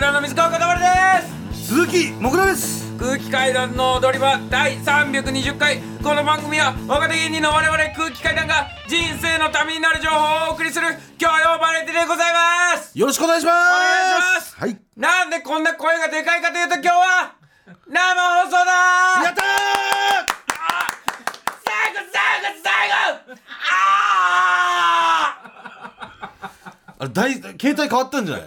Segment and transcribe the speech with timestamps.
[0.00, 0.86] 階段の水川かたまりで
[1.52, 1.66] す。
[1.68, 2.90] 鈴木もぐらです。
[2.96, 10.86] 空気階段の踊り場第320回この番組は若手芸人の我々空気階段が人生のためになる情報をお送りする
[11.18, 13.56] 教養バラエティでございますよろしくお願いします。
[13.56, 14.56] お願いします。
[14.56, 14.80] はい。
[14.96, 17.34] なんでこんな声がでかいかというと今日は
[17.86, 18.72] 生放送だ。
[19.22, 19.42] やった
[21.62, 23.36] 最後最後最後！
[23.68, 27.00] あー！
[27.00, 28.46] あれ大携帯変わったんじゃない、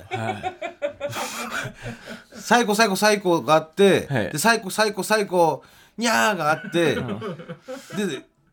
[2.33, 4.29] 最高最高最高があって、はい。
[4.31, 5.63] で最高最高最高
[5.97, 7.01] にゃーがあって、 で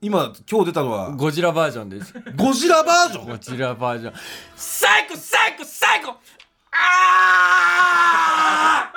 [0.02, 2.14] 今今日出たのはゴジラバージョンです。
[2.36, 3.26] ゴジラバージョン？
[3.26, 4.14] ゴジラバージョン。
[4.56, 6.16] 最高最高最高
[6.72, 8.92] あ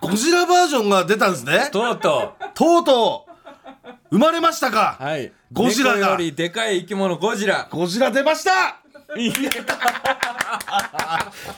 [0.00, 1.68] ゴジラバージョンが出たんですね？
[1.68, 2.44] ーとうとう。
[2.54, 3.30] とうとう。
[4.10, 5.32] 生まれましたか、はい。
[5.52, 5.98] ゴジラが。
[5.98, 7.68] 猫よりでかい生き物ゴジラ。
[7.70, 8.79] ゴジラ出ました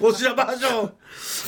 [0.00, 0.92] こちらバージョン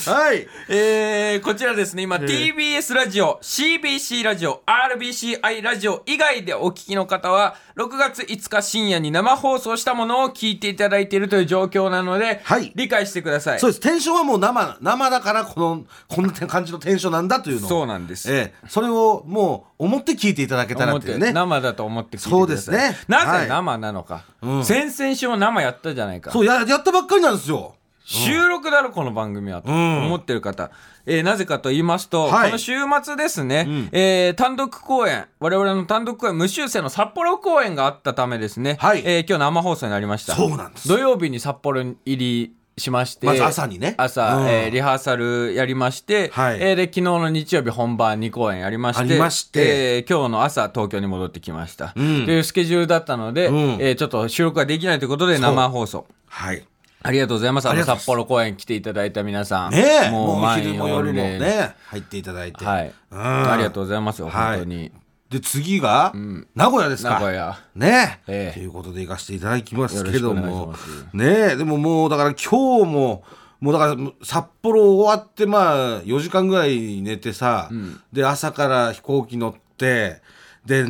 [0.06, 0.46] はい。
[0.68, 2.02] えー、こちらですね。
[2.02, 12.72] 今、TBS ラジオ CBC ラジオ RBCI ラジオ以外でお聞きの方は6月5日深夜に生放送したものを聞いていただいているという状況なので、はい。
[12.74, 13.60] 理解してください。
[13.60, 13.80] そうです。
[13.80, 17.68] テンションはもう生生だからこのこんな感じのテンションなんだというのを。
[17.68, 18.32] そうなんです。
[18.32, 21.32] ええ、それをもう思って聞いていただけたら思っていうね。
[21.32, 22.38] 生だと思って聞いてください。
[22.38, 22.78] そうですね。
[22.78, 24.64] はいなぜ生なのか、うん。
[24.64, 26.30] 先々週も生やったじゃないか。
[26.30, 30.06] そうややったばっかりなんですよ収録だろこの番組はとん。
[30.06, 30.70] 思ってる方、
[31.06, 32.50] えーなぜかと言いますと、はい。
[32.50, 39.02] この週末ですね、えー単独公演我々の単独公演無修正の札幌公演があったためですね、はい。
[39.06, 40.34] えー今日生放送になりました。
[40.34, 40.86] そうなんです。
[40.86, 43.94] 土曜日に札幌入りしましてまず朝にね。
[43.96, 44.48] 朝、うん。
[44.48, 46.58] えーリハーサルやりまして、はい。
[46.60, 49.96] えーで昨日の日曜日本番2公演やりましてありまして。
[49.96, 51.92] えー今日の朝東京に戻ってきました、ん。
[51.94, 53.54] というスケジュールだったので、ん。
[53.80, 56.06] えーちょっと収録ができないということで生放送。
[56.26, 56.62] はい
[57.06, 57.68] ありがとうございます。
[57.68, 59.72] あの札幌公演来ていただいた皆さん。
[59.72, 60.10] ねえ。
[60.10, 62.64] もうもう昼も夜もね入っていただいて。
[62.64, 62.94] はい。
[63.10, 63.52] うん。
[63.52, 64.90] ありがとうございますよ、はい本当に。
[65.28, 66.12] で次が、
[66.54, 67.10] 名古屋ですか。
[67.10, 67.58] 名古屋。
[67.74, 68.50] ねえ。
[68.52, 70.74] えということで行かせていただきますけども。
[71.12, 71.56] ねえ。
[71.56, 73.22] でももうだから今日も
[73.60, 77.68] もうだから札幌終わってまあ4時間ぐらい寝てさ、
[78.14, 80.22] で朝から飛行機乗って
[80.64, 80.84] で、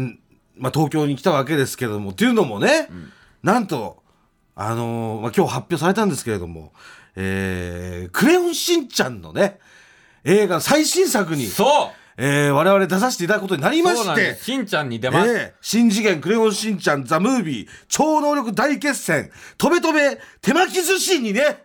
[0.56, 2.89] まあ、東京に来たわけですけれどもっていうのもね、
[3.43, 4.03] なんと
[4.56, 6.72] あのーまあ、今日発表されたんですけれども
[7.16, 9.59] 「えークレヨンしんちゃん」のね
[10.25, 14.38] 映画の最新作に、そうえー我々出させていただくことになりまして。
[14.41, 15.31] しんちゃんに出ます。
[15.31, 21.65] ええ新次元クレヨンしんちゃんザ・ムービー超能力大決戦とべとべ手巻き寿司にね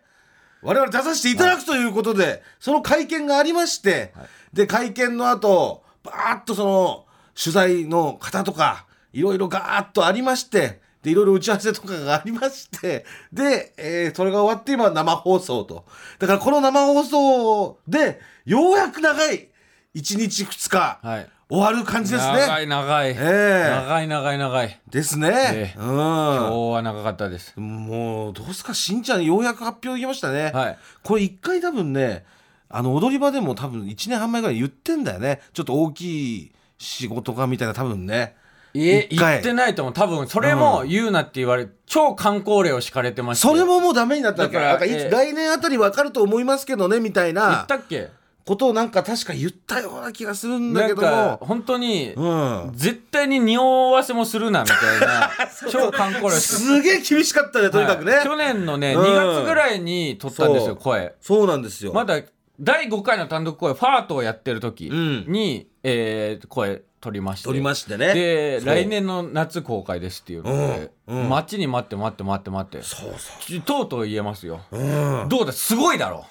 [0.62, 4.14] 我々出させていただくということで、その会見がありまして、
[4.52, 7.06] で会見の後バーッとその
[7.42, 15.86] 取材の方とかいろいろガーッとありましてでいろいろ打ち合わせとかがありましてで、えーそれが終わって今生放送と
[16.20, 19.50] だからこの生放送でようやく長い
[19.96, 21.30] 1日2日、はい。
[21.50, 22.34] 終わる感じですね。
[22.42, 23.10] 長い長い。
[23.10, 24.80] ええ長い長い長い。
[24.88, 25.30] ですね。
[25.32, 27.60] ええう今日は長かったです。
[27.60, 27.88] ん。
[27.88, 30.52] もうどうすかしんちゃんようやく発表できましたね。
[30.54, 30.78] はい。
[31.02, 32.24] これ一回多分ね
[32.70, 38.36] あの踊り場でも多分1年半前ぐらい言ってんだよねちょっと大きい仕事がみたいな多分ね。
[38.74, 39.94] いえ、一回言ってないと思う。
[39.94, 43.54] 多分、それも言うなって言われ、超観光令を敷かれてましたよ。
[43.56, 48.10] それももうダメになっただからかいつええ来年あたりわかると思いますけどねみたい言なったっけ？
[48.46, 51.08] ことをなんか確か言ったような気がするんだけども。
[51.08, 52.72] か本当に、うん。
[52.74, 55.30] 絶対に匂わせもするなみたいな
[55.70, 58.14] 超観光令を敷かすげえ厳しかったねとにかくね。
[58.16, 61.14] はい去年のね、うん2月ぐらいに撮ったんですよ、声。
[61.22, 61.94] そうなんですよ。
[61.94, 62.22] まだ
[62.60, 67.46] 第5回の単独声、ファートをやってる時うんに、えー声撮りまして。
[67.46, 68.14] 撮りましてね。
[68.14, 72.86] で、来年の夏公開ですっていうので、うんうん待ちに待って待って待って待って。
[72.86, 74.62] そうそちとうとう言えますよ。
[74.72, 74.78] う。
[74.78, 75.30] うん。
[75.30, 76.26] どうだ、すごいだろ。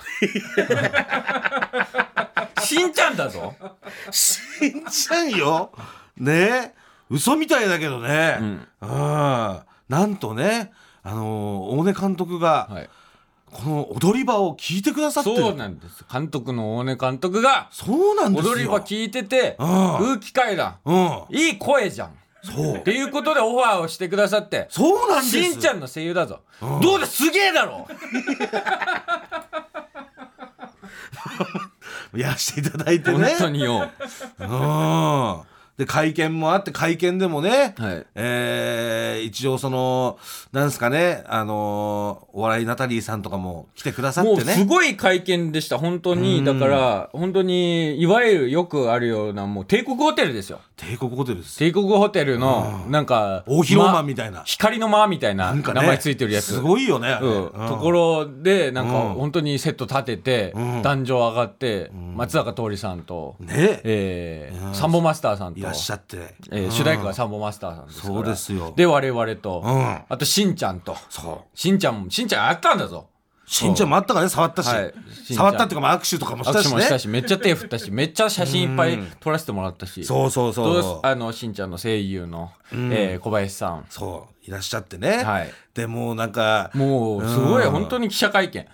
[2.62, 3.54] しんちゃんだぞ。
[4.10, 5.72] しんちゃんよ。
[6.16, 6.74] ね
[7.10, 8.38] 嘘みたいだけどね。
[8.40, 8.68] うん
[9.88, 10.70] なんとね、
[11.02, 12.90] あのー大根監督が、はい。
[13.50, 15.36] この踊り場を聞いてくださってる。
[15.36, 16.04] そうなんです。
[16.10, 18.52] 監督の大根監督が、そうなんですよ。
[18.52, 21.24] 踊り場聞いてて、うん空気階段、うん。
[21.30, 22.12] いい声じゃん。
[22.42, 22.82] そうっ。
[22.82, 25.42] ていうことでオファーをしてくださって、そうなんです。
[25.42, 26.40] しんちゃんの声優だぞ。
[26.62, 27.86] うんどうだ、すげえだろ
[32.16, 33.18] やらせていただいてね。
[33.18, 33.88] 本当によ。
[34.38, 34.48] うん。
[35.78, 38.06] で会見もあって会見でもね、はい。
[38.16, 40.18] えー一応その
[40.52, 46.44] なんですかねあのーお笑いナタリーさんとかも来てくださっもうてねすごい会見でした本当に。
[46.44, 50.60] だから本当にいわゆるよくあるようなもう帝国ホテルですよ。
[50.76, 51.58] 帝国ホテルです。
[51.58, 54.42] 帝国ホテルのなんか大広間まみたいな。
[54.44, 56.46] 光の間みたいな名前ついてるやつ。
[56.54, 57.26] すごいよね、う。
[57.26, 57.68] んうん。
[57.68, 59.14] ところでなんかうん。
[59.14, 60.82] 本当にセット立てて、ん。
[60.82, 63.80] 壇上上がって、松坂桃李さんと、ね。
[63.84, 65.60] えーうんサンボマスターさんと。
[65.60, 68.14] いらっしゃって、えー主題歌がサンボマスターさんですから。
[68.14, 68.72] そうですよ。
[68.76, 70.00] で我々と、うん。
[70.08, 70.96] あとしんちゃんと。
[71.08, 71.58] そう。
[71.58, 73.08] しんちゃんもしんちゃんやったんだぞ。
[73.46, 74.94] しんちゃんもあったからね触ったし、はい。
[75.24, 76.68] し触ったっていうかまあ握手とかもしたしね。
[76.68, 80.04] 握手もしたしめっちゃ手振ったしめっちゃ写真いっぱい撮らせてもらったし。
[80.04, 83.86] そうそうそうとあのしんちゃんの声優の、えー小林さん。
[83.88, 85.50] そういらっしゃってね、はい。
[85.72, 87.70] でもうなんかもうすごいうん。
[87.70, 88.66] 本当に記者会見。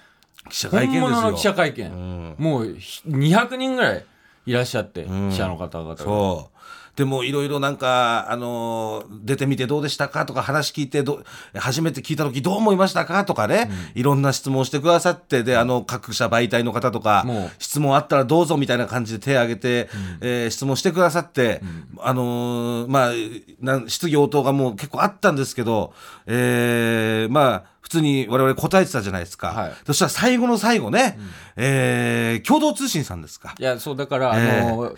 [0.50, 2.34] 記者会見本物の記者会見、ん。
[2.38, 4.04] もうひ200人ぐらい
[4.46, 5.30] いらっしゃって、ん。
[5.30, 5.96] 記者の方々が。
[5.96, 6.53] そう
[6.96, 11.22] でもいろいろなんか、あのー出てみてどうでしたかとか話聞いてど
[11.54, 17.24] 初めて聞いた時どう思いましたかとかね、いろんな質問してくださってであの各社媒体の方とか
[17.58, 19.88] 質問あったらどうぞみたいな感じで手を挙げて、
[20.20, 21.60] えー質問してくださって、
[21.98, 25.92] あのーまあ質疑応答がもう結構あったんですけど、
[26.26, 29.72] えーまあ普通に我々答えてたじゃないですか、はい。
[29.86, 31.18] そしたら最後の最後ね、
[31.54, 33.54] えー共同通信さんですか。
[33.58, 34.94] いやそうだから、ええあの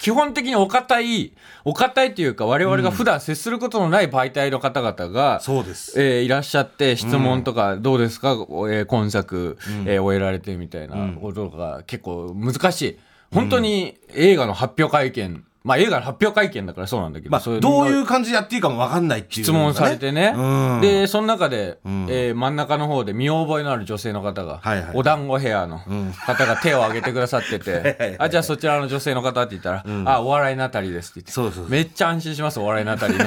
[0.00, 1.34] 基本的にお堅い
[1.64, 6.02] お堅いというか我々が普段接することのない媒体の方々が、そうです。
[6.02, 9.56] えーいらっしゃって質問とかどうですか、えー今作、
[9.86, 12.98] えー終えられてみたいなことが結構難しい。
[13.32, 20.80] 本当に映画の発表会見まあ映画の発表会見だからそうなんだけど、まあ、そういうどういう感じでやっていいかも分かんないっていう質問されてね、うん。
[20.80, 24.96] でその中で、えー真ん中の方で見覚えのある女性の方が、はいはい。
[24.96, 33.26] お団子ヘアの方が手を挙げてくださってて はいはいあじゃあそちらの女性の方って言ったら、あお笑いナタリーですって言ってめっちゃ安心しますお笑いナタリーの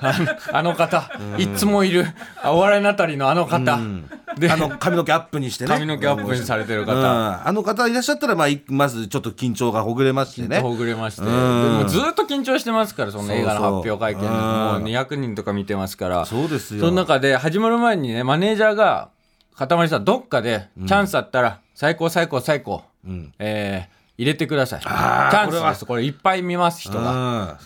[0.00, 0.18] あ
[0.52, 2.06] のあの方、いつもいる
[2.42, 4.15] あお笑いナタリーのあの方、で
[4.50, 5.68] あの髪の毛アップにしてね。
[5.68, 6.86] 髪の毛アップにされてるうん。
[6.86, 10.60] 方、あの方いらっしゃったら、まあ、いまずちょっと緊張がほぐれましてね。
[10.60, 11.24] ほぐれまして、ん。
[11.24, 16.24] でもずっと緊張してますからその映画の発表会見もううん200人とか見てますから。
[16.26, 16.80] そうですよ。
[16.80, 19.10] その中で始まる前にねマネージャーが
[19.56, 23.32] かたまりさんどっかでチャンスあったら最高最高最高、ん。
[23.38, 24.80] えー入れてください。
[24.80, 25.84] チャンスです。
[25.84, 27.58] これいっぱい見ます人が。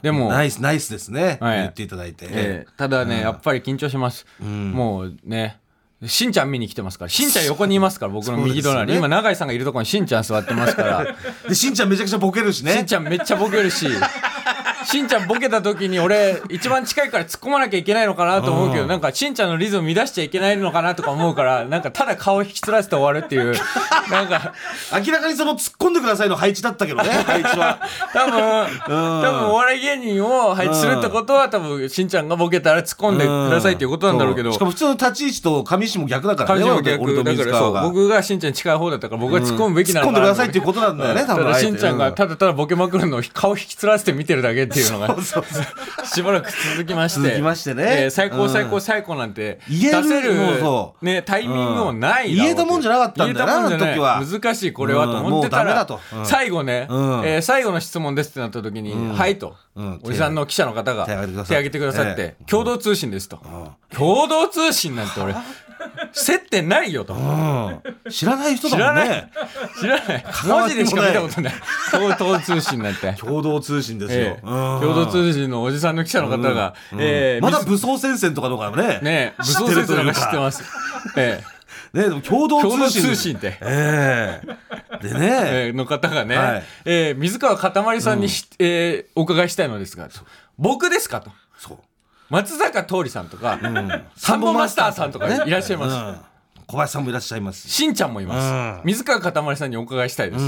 [0.00, 1.58] でも、ナイスナイスですね、はい。
[1.58, 5.58] 言っていただいて、えーただね、やっぱり緊張します、もうね
[6.06, 7.08] しんちゃん見に来てますから。
[7.08, 8.98] しんちゃん横にいますから僕の右隣、ね。
[8.98, 11.16] 今永井さんがいるところにしんちゃん座ってますから。
[11.48, 13.88] でしんちゃんめちゃくちゃボケるししんねちゃんめっちゃボケるし
[14.90, 23.54] しんちゃんボケた時に俺一番近いから突っ込まなきゃいけないのかなと思うけどなんかしんちゃんのリズム乱しちゃいけないのかなとか思うからなんかただ顔引きつらせて終わるっていう
[24.10, 24.54] なんか。
[25.04, 27.78] 明らかにその突っ込んでくださいの配置だったけどね 配置は。
[28.14, 34.52] 多分多分お笑い芸人を配置するってことは多分しんちゃんがボケたら突っ込んでくださいっていうことなんだろうけど。
[34.52, 45.16] そしかも普通の立ち位置と上石も逆だからね彼女も逆だから僕がしんちゃんに近い方だったから僕が突っ込むべきなのかな突っ込んでくださいっていうことなんだよね多分ただしんちゃんがただただボケまくるのを顔引きつらせて見てるだけっていうのが
[46.04, 47.20] しばらく続きまして。
[47.20, 47.84] 続きましてね。
[47.86, 48.50] えー最高うん。
[48.50, 51.04] 最高最高なんて言える出せるもうそう。
[51.04, 52.36] ねタイミングもないうん。
[52.36, 54.22] 言えたもんじゃなかったんだよな時は。
[54.24, 55.74] 難しいこれはと思ってたら。
[55.74, 56.00] だと。
[56.14, 56.26] うん。
[56.26, 57.22] 最後ねうん。
[57.26, 59.56] えー最後の質問ですってなった時に「はい」と。
[59.76, 60.00] うん。
[60.02, 63.38] おじさんの記者の方が手挙げてください手挙げてくださっえて共同通信ですと。
[63.94, 65.34] 共同通信なんて俺
[66.12, 67.14] 接点ないよと。
[67.14, 68.10] うん。
[68.10, 69.30] 知らない人だもんね。
[69.80, 70.24] 知らない。
[70.46, 71.54] 文字でしか見たことない。
[71.90, 79.00] 共同通信なんて共同通信ですよ、共同通信のおじさんの記者の方が、えーまだ水武装戦線とかとかもね。
[79.02, 80.62] ね武装戦争なんとかか知ってます。
[81.16, 81.42] え
[81.92, 83.58] ねでも共同え共同通信って。
[83.60, 84.40] え
[85.02, 85.02] え。
[85.08, 85.28] でね、
[85.68, 86.62] えーの方がね、はい。
[86.84, 90.08] えー水川かたまりさんにし、えーお伺いしたいのですが、
[90.58, 91.30] 僕ですかと。
[91.58, 91.78] そう
[92.30, 93.58] 松坂桃李さんとか、
[94.16, 95.94] サンボマスターさんとかいらっしゃいます。
[95.94, 96.64] うん。
[96.66, 97.68] 小林さんもいらっしゃいます。
[97.68, 98.52] ししんちゃんもいます。
[98.52, 98.86] うん。
[98.86, 100.44] 水川かたまりさんにお伺いしたいです。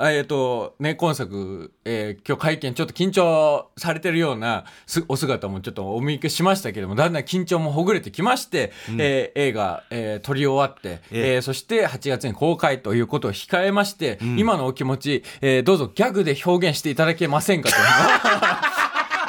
[0.00, 11.38] えっ、とね今作、えー今日会見ちょっと緊張されてるようなすお姿もちょっとお見受けしましたけどもだんだん緊張もほぐれてきまして、えー映画、えー撮り終わって、ええ。
[11.38, 17.74] ーそして8月に公開ということを控えまして、今のお気持ち、えーどうぞギャグで表現していただけませんかと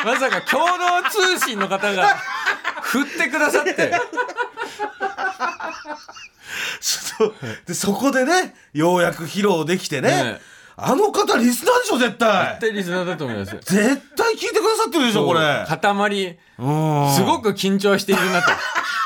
[0.05, 2.17] まさか共同通信の方が
[2.81, 3.91] 振ってくださって。
[7.65, 10.09] でそこでねようやく披露できてね。
[10.09, 10.41] ね。
[10.81, 12.47] あの方リスナーでしょ絶対。
[12.51, 13.59] 絶対リスナーだと思いますよ。
[13.61, 15.39] 絶対聞いてくださってるでしょこれ。
[15.67, 16.71] 塊う
[17.07, 17.13] ん。
[17.13, 18.47] すごく緊張しているなと。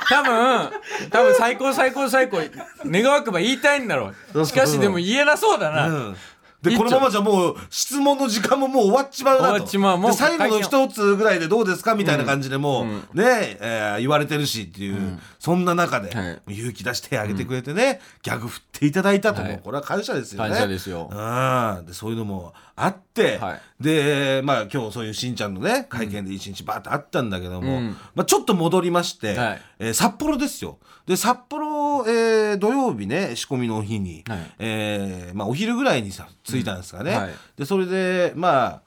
[0.07, 0.69] 多分、
[1.09, 2.37] 多分最高最高最高、
[2.85, 4.45] 願わくば言いたいんだろう。
[4.45, 5.87] しかしでも言えなそうだな。
[5.87, 6.17] うん
[6.63, 9.65] でこのままじゃもう質問の時間ももう終わっちまうなと。
[10.11, 12.95] で最後の一つぐらいでどうですかみたいな感じでもう、うん。
[13.13, 16.53] ねえー言われてるしっていう、そんな中で、はい。
[16.53, 19.59] 勇気出してあげてくれてね、ギャグ振っていただいたと、はい。
[19.61, 20.49] これは感謝ですよね。
[20.51, 21.09] 感謝ですよ。
[21.11, 21.85] うん。
[21.85, 23.61] でそういうのもあって、はい。
[23.83, 27.97] でまあ今日そういうしんちゃんのね会見で一日バーッとあったんだけども、うん。
[28.15, 29.61] まあ、ちょっと戻りまして、はい。
[29.79, 30.79] えー札幌ですよ。
[31.05, 34.39] で札幌、えー土曜日ね仕込みの日に、はい。
[34.59, 37.17] えーまあ、お昼ぐらいにさ着いたんですかね、うん。
[37.17, 37.31] はい。
[37.57, 38.81] でそれでまあ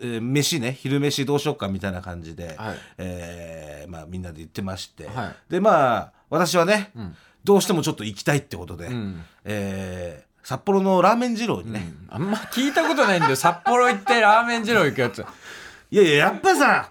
[0.00, 2.76] えー飯ね昼飯どうしようかみたいな感じで、はい。
[2.98, 5.36] えーまあ、みんなで言ってまして、はい。
[5.48, 7.14] でまあ私はね、ん。
[7.44, 9.24] どうしてもちょっと行きたいってことで、ん。
[9.44, 13.34] えー札幌のラーメン二郎にね、あんま聞いたことないんだよ。
[13.34, 15.24] 札幌行ってラーメン二郎行くやつ
[15.96, 16.90] いやいややっぱさ、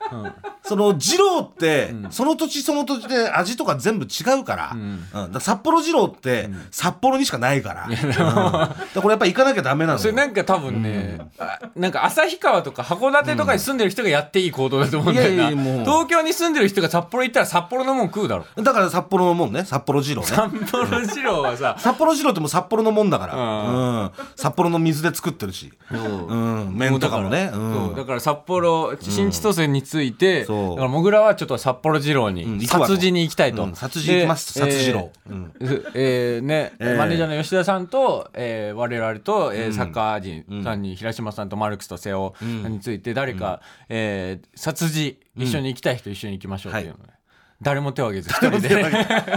[0.64, 5.32] その二郎って、その土地その土地で味とか全部違うから,、うん。
[5.32, 7.92] だ札幌二郎って、札幌にしかないから,、うん。
[7.92, 10.00] だからこれやっぱ行かなきゃダメなのよ。
[10.00, 15.86] それなんか多分ね、あなんか旭川とか函館とかに住んでる人がやっていい行動だと思うんだよな、いやいやもう。
[15.86, 18.46] 東京に住んでる人が札幌行ったら札幌のもん食うだろ。
[18.56, 19.66] だから札幌のもんね。
[19.66, 20.28] 札幌二郎ね。
[20.30, 24.02] 札幌二郎はさ札幌二郎ってもう札幌のもんだから、うん。
[24.02, 24.12] うん。
[24.36, 25.96] 札幌の水で作ってるし、う。
[25.96, 27.52] ん、麺とかもね、
[27.96, 35.12] だから札幌新千歳について、だからもぐらはちょっと札幌二郎うんに殺事に行きたいと、うん殺事行きますで殺事郎。
[35.30, 35.54] うん。
[35.60, 36.98] えーえーね、えー。
[36.98, 47.14] マネージャーの吉田さんと、えー我々と、えーサッカー人さんに、平島さんとマルクスと瀬尾について誰か、えー殺事一緒に行きたい人一緒に行きましょうっていうので、
[47.62, 48.86] 誰も手を挙げず一人で。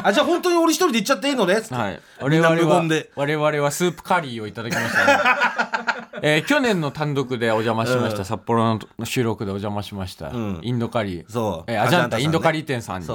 [0.03, 2.85] あじゃあ本当に俺一人で行っちゃっていいのね、はい、みんな我々は
[3.17, 5.78] 我々はスープカリーをいただきました、ね
[6.23, 10.61] えー去年の単独でお邪魔しました、札幌の収録でお邪魔しました、ん。
[10.63, 11.25] インドカリー。
[11.29, 11.71] そう。
[11.71, 13.07] えーアジャンタインドカリー店さんに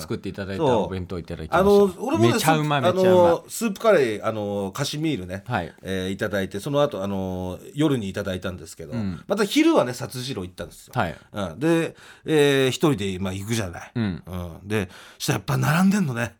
[0.00, 1.58] 作っていただいたお弁当いただきました。
[1.58, 5.72] あの俺もねめちゃうまスープめちゃうまあのスープカレーあのカシミールね、はい。
[5.82, 9.22] えーいただいてその後あの夜にいただいたんですけど、ん。
[9.26, 11.16] また昼はね殺次郎行ったんですよ、はい。
[11.32, 14.22] うん、で、えー一人で、まあ、行くじゃない、うん。
[14.64, 14.88] で
[15.18, 16.34] したらやっぱ並んでんのね、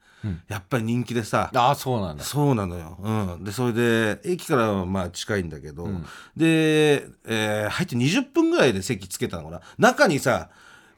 [0.49, 1.51] やっぱり人気でさ。
[1.55, 2.25] ああそうなんだ。
[2.25, 3.11] そうなのよ、う
[3.41, 5.89] ん、でそれで駅からはまあ近いんだけど、
[6.37, 9.61] で、えー入って20分ぐらいで席つけたのかな。
[9.79, 10.51] 中にさ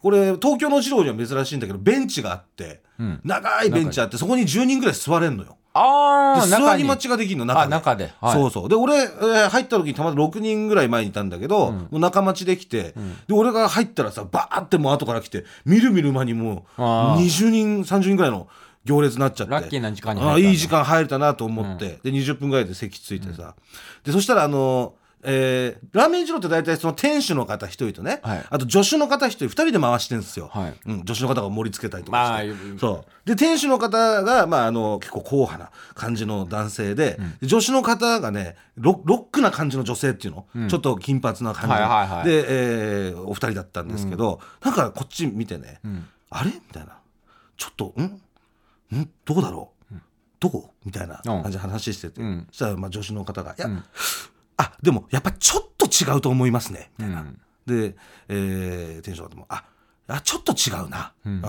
[0.03, 3.21] これ東京の二郎には珍しいんだけどベンチがあって、ん。
[3.25, 5.57] 長いベンチあってそこに10人ぐらい座れんのよ。
[5.77, 8.13] ああで座り待ちができるの中あ中で。
[8.21, 8.33] はい。
[8.35, 8.69] そうそう。
[8.69, 12.95] で俺、えー入った時にたまたま6人ぐらい前にいたんだけど、もう中待ちできて、
[13.27, 17.25] で俺が入ったらさバーってもう後から来てみるみる間にもうあー。
[17.25, 18.47] 20人30人ぐらいの
[18.85, 19.53] 行列になっちゃって。
[19.53, 23.55] ラッキーな時間に入ったあーいい時間入れたなと思って、で20分ぐらいで席ついてさ、
[24.05, 24.95] でそしたらあの
[25.27, 28.45] えーラーメン二郎って大体その店主の方一人とね、はい。
[28.51, 30.75] あと助手の方一人二人で回してるんですよ、はい。
[30.85, 33.29] うん、助手の方が盛り付けたりとかして、まあそう。
[33.29, 42.25] で店主の方が、まあ、あの結構硬派な感じの男性で,で、助手の方がねロロックな感じの女性っていうの、ちょっと金髪な感じ、はいはいはい。
[42.29, 45.81] で、えーお二人だったんですけど、なんかこっち見てね、
[46.29, 46.51] あれ？
[46.51, 46.99] みたいな。
[47.57, 48.21] ちょっとん？
[48.93, 49.11] ん？
[49.25, 49.95] どこだろう、
[50.41, 50.73] どこ？
[50.85, 52.47] みたいな感じで話してて、うん。
[52.51, 53.69] そしたらまあ助手の方が「いや、
[54.57, 57.21] あでもやっぱちょっと違うと思いますね」みたいな。
[57.23, 57.97] うんで、
[58.29, 59.65] えー、店長の方も「あ
[60.07, 61.43] あちょっと違うな」うん。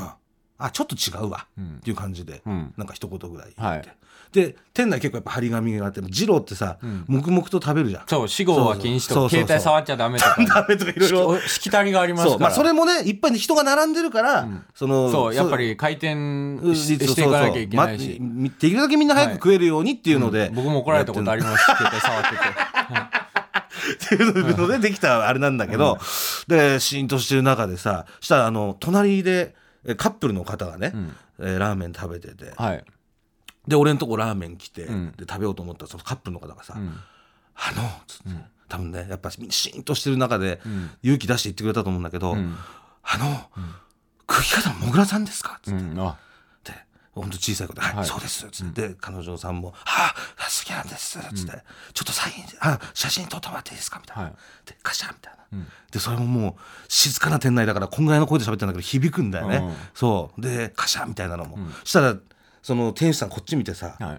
[0.57, 1.75] あちょっと違うわ、ん。
[1.75, 2.73] っていう感じで、うん。
[2.77, 3.97] なんか一言ぐらい言って、はい
[4.35, 6.77] で店内結構やっぱ張り紙があって二郎ってさ、
[7.07, 8.03] 黙々と食べるじゃん。
[8.05, 10.35] そう死後は禁止とか携帯触っちゃダメとか。
[10.43, 11.39] ダメとかいろいろ。
[11.47, 12.31] しきたりがありますから。
[12.31, 16.13] そうまあそれもねいっぱいに人が並んでるから、そのそうやっぱり回転
[16.75, 18.19] ししていかなきゃいけないし。
[18.19, 21.63] まできるだけみんな早く食えるようにっていうので、僕も怒られたことあります。
[21.63, 22.35] 携帯触ってて。
[23.85, 25.99] っていうのでできたあれなんだけど、
[26.49, 30.91] でシーンとしてる中でさしたらあの隣でえカップルの方がね、
[31.39, 32.51] えーラーメン食べてて。
[32.57, 32.83] はい
[33.67, 35.11] で俺のとこラーメン来て、ん。
[35.13, 36.99] で食べようと思ったらそのカップルの方がさ「ん。
[37.55, 40.61] あの」つって、多分ねやっぱみんなシーンとしてる中で、
[41.03, 42.57] 勇気出して言ってくれたと思うんだけど「ん。
[43.03, 43.49] あの、
[44.27, 45.79] 空気階段もぐらさんですか?」つって。
[45.79, 45.99] うん。
[45.99, 46.11] あ。
[46.11, 46.15] っ
[46.63, 46.73] て
[47.13, 48.05] 本当小さい子で「はい、はい。
[48.05, 54.33] そうです」つって、彼女さんも「はあ好きなんです」つって、ちょっとサインあ写真撮ってもらっていいですか?」みたいな、はい。
[54.65, 59.75] でカシャンみたいな、でそれももう静かな店内だからこんぐらいの声で喋ってるんだけど響くんだよね、うん。
[59.93, 60.41] そう。
[60.41, 62.15] でカシャンみたいなのも、そしたら
[62.65, 64.09] その店主さんこっち見てさ「はい。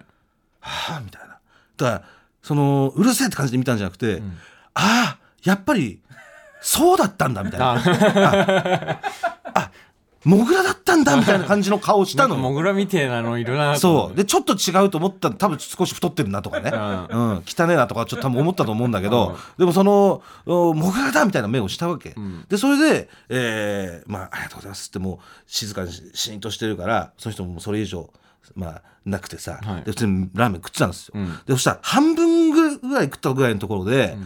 [0.61, 1.27] はあ」みたいな。
[1.27, 2.03] だから
[2.41, 4.21] そのうるせえって感じで見たんじゃなくて
[4.73, 5.99] 「ああやっぱり
[6.61, 7.73] そうだったんだ」みたいな。
[7.73, 9.01] あ
[9.53, 9.71] あ。
[10.23, 12.35] モグラだったんだみたいな感じの顔したの。
[12.35, 14.15] モグラみてえなのいるなとそう。
[14.15, 17.43] でちょっと違うと思ったら多分少し太ってるなとかね、 うん。
[17.45, 22.15] 汚ねえなとかちょっと多分思ったと思うんだけど、でもそのおモグラだみたいな目をしたわけ、
[22.49, 28.09] でそれで、えーまあ「ありがとうございます」ってもう静かにしシーンとしてるからその人もそれ以上
[28.55, 29.83] まあなくてさ、はい。
[29.83, 31.27] で普通にラーメン食ってたんですよ、ん。
[31.45, 34.17] でそしたら半分ぐぐらい食ったぐらいのところで、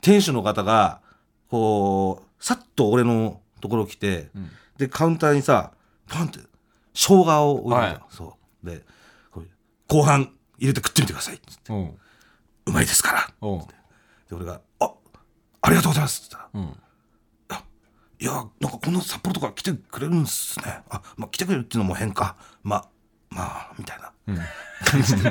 [0.00, 1.00] 店主の方が
[1.48, 4.50] こうさっと俺のところ来て、ん。
[4.78, 5.72] でカウンターにさ
[6.08, 6.38] パンって
[6.94, 8.00] 生姜を置いてたの、はい。
[8.10, 8.66] そう。
[8.66, 8.84] で
[9.88, 11.84] 後半入れて食ってみてくださいうん
[12.66, 12.72] う。
[12.72, 13.30] まいですから。
[13.40, 13.56] う。
[13.56, 13.66] んで
[14.32, 14.92] 俺が「あ
[15.62, 16.76] ありがとうございます」って言ったらうん。
[18.20, 20.82] いやなんかこの札幌とか来てくれるんですね。
[20.90, 22.36] あまあ来てくれるっていうのも変か。
[22.64, 22.88] まあ
[23.38, 24.12] まあみたいな。
[24.84, 25.30] 感じで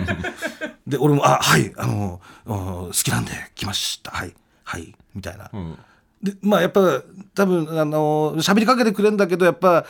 [0.88, 2.56] で俺も「あはいあのうん
[2.88, 4.12] 好きなんで来ました。
[4.12, 4.34] はい
[4.64, 5.78] はい」みたいな、うん。
[6.24, 7.02] でまあやっぱ
[7.36, 9.86] 多分あの喋りかけてくれるんだけどやっぱ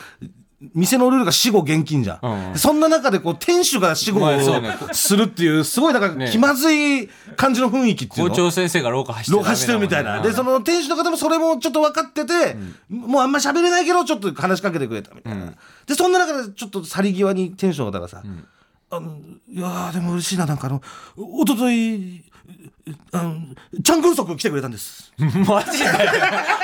[0.74, 2.58] 店のルールが死後現金じゃん、うんうん。
[2.58, 6.30] そんな中でこう店主が死後をするっていうすごいなんかね。
[6.32, 8.32] 気まずい感じの雰囲気っていうの。
[8.32, 10.20] 校長先生が廊下走って廊下してるみたいな。
[10.22, 12.56] で、その店主の方もそれもちょっと分かってて、
[12.90, 15.54] もうあんま喋れないけど、ちょっと話しかけてくれたみたいな。
[15.86, 18.24] で、そんな中でちょっと去り際に店主の方がさ、
[18.90, 19.18] あの、
[19.50, 20.82] いやーでも嬉しいな、なんかあの、
[21.18, 22.24] おととい、
[23.12, 23.36] あの、
[23.84, 25.12] チャングンソク来てくれたんです。
[25.20, 25.86] マジで？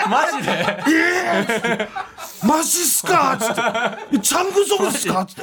[0.09, 1.89] マジで？
[2.43, 3.37] マジっすか？
[3.39, 4.19] つって。
[4.19, 5.25] チャングンソクっすか？
[5.25, 5.41] つって。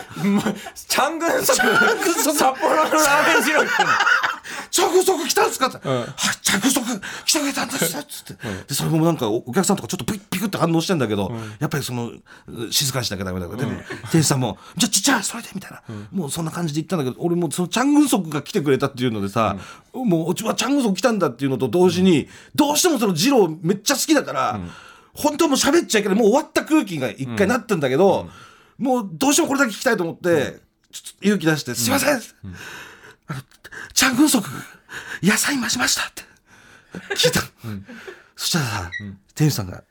[0.89, 1.59] チャングンソク？
[1.59, 3.87] 札幌のラーメン二郎行くの？
[4.71, 5.67] チャングンソク来たんすか？
[5.67, 5.89] って。
[5.89, 6.07] はい、
[6.43, 6.87] チャングンソク
[7.25, 8.05] 来てくれたんです。
[8.05, 8.43] つって。
[8.69, 12.21] で、それもなんかおお客さんとかちょっとピクピクって反応してんだけど、やっぱりその、う
[12.71, 13.81] 静かにしなきゃダメだから、でも、
[14.13, 15.83] 店主さんも、じゃ、ちっちゃい、それで、みたいな。
[16.13, 19.57] もうそんな感じで言ったんだけど、俺もそのチャングンソクが来てくれたっていうのでさ、
[19.93, 24.61] もう、うちはチャングンソク来たんだっていうのと同時に、どうしてもその二郎めっちゃ好きだから、
[25.13, 26.19] 本当はもう喋っちゃいけない。
[26.19, 28.29] もう終わった空気が一回なってんだけど、
[28.79, 30.61] もうどうしてもこれだけ聞きたいと思って、
[30.93, 33.41] ちょっと勇気出して、すいません、あの
[33.93, 34.49] チャングンソク、
[35.23, 36.23] 野菜増しましたって
[37.15, 37.41] 聞いた。
[38.37, 38.91] そしたらさ、
[39.35, 39.85] 店主さんが、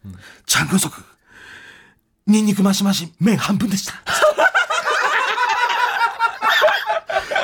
[0.46, 1.04] チャングンソク、
[2.26, 3.94] ニンニク増し増し、麺半分でした。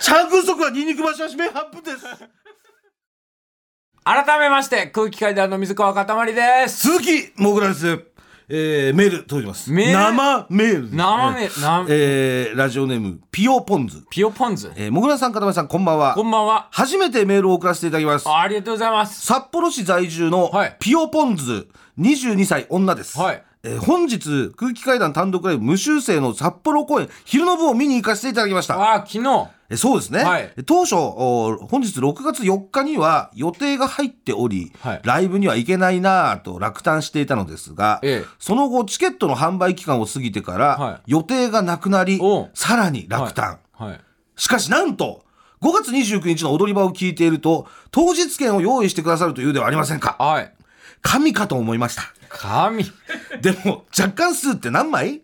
[0.00, 2.06] チャングンソクはニンニク増し増し、麺半分です。
[4.04, 8.09] 改めまして空気階段の水川かたまりです鈴木もぐらです。
[8.52, 9.70] えー、メール届いてます。
[9.70, 9.92] メール？
[9.92, 10.96] 生メール。
[10.96, 14.04] 生メール生えー、ラジオネーム、ピオポンズ。
[14.10, 16.14] ピオポンズえー、もぐらさん、かたまりさん、こんばんは。
[16.14, 18.28] こんばんは初めてメールを送らせていただきます。
[18.28, 21.68] あありがとうございます札幌市在住のはいピオポンズ、
[22.00, 23.16] 22歳女です。
[23.16, 28.78] はいえー本日、空気階段単独ライブ無修正の札幌公演、昼の部を見に行かせていただきました。
[28.78, 29.48] ああ昨日。
[29.68, 30.52] えそうですね、はい。
[30.66, 35.00] 当初お本日6月4日には予定が入っており、はい。
[35.04, 38.28] ライブには行けないなぁと落胆していたのですが、ええ。
[38.38, 41.10] その後チケットの販売期間を過ぎてから、はい。
[41.12, 42.18] 予定がなくなり
[42.54, 44.00] さらに落胆、はい。
[44.36, 45.24] しかしなんと
[45.60, 50.16] 5月29日の踊り場を聞いていると当日券を用意してくださるというではありませんか。
[50.18, 50.52] はい。
[51.02, 52.84] 神かと思いました神。
[53.42, 55.20] でも若干数って何枚、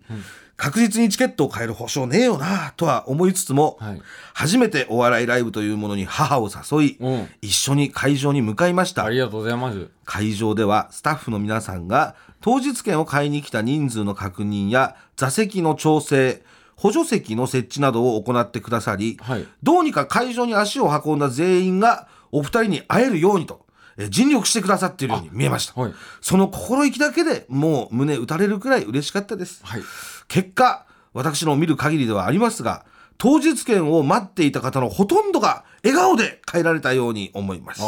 [0.56, 4.02] 確実にチケットを買える保証ねえよなとは思いつつも、はい。
[4.34, 7.28] 初めてお笑いライブというものに母を誘い、うん。
[7.42, 9.04] 一緒に会場に向かいました。
[9.04, 9.88] ありがとうございます。
[10.04, 16.42] 会場ではスタッフの皆さんが当日券を買いに来た人数の確認や座席の調整
[16.74, 19.46] 補助席の設置などを行ってくださり、はい。
[19.62, 23.60] どうにか会場に足を運んだ全員がお二人に会えるようにと。
[23.60, 23.65] え
[24.10, 25.94] 尽力してくださっているように見えました、はい。
[26.20, 29.82] その心意気だけでもう胸打たれるくらい嬉しかったです、はい。
[30.28, 32.84] 結果私の見る限りではありますが
[33.18, 37.82] 当日券を待っていた方のほとんどが笑顔で帰られたように思います。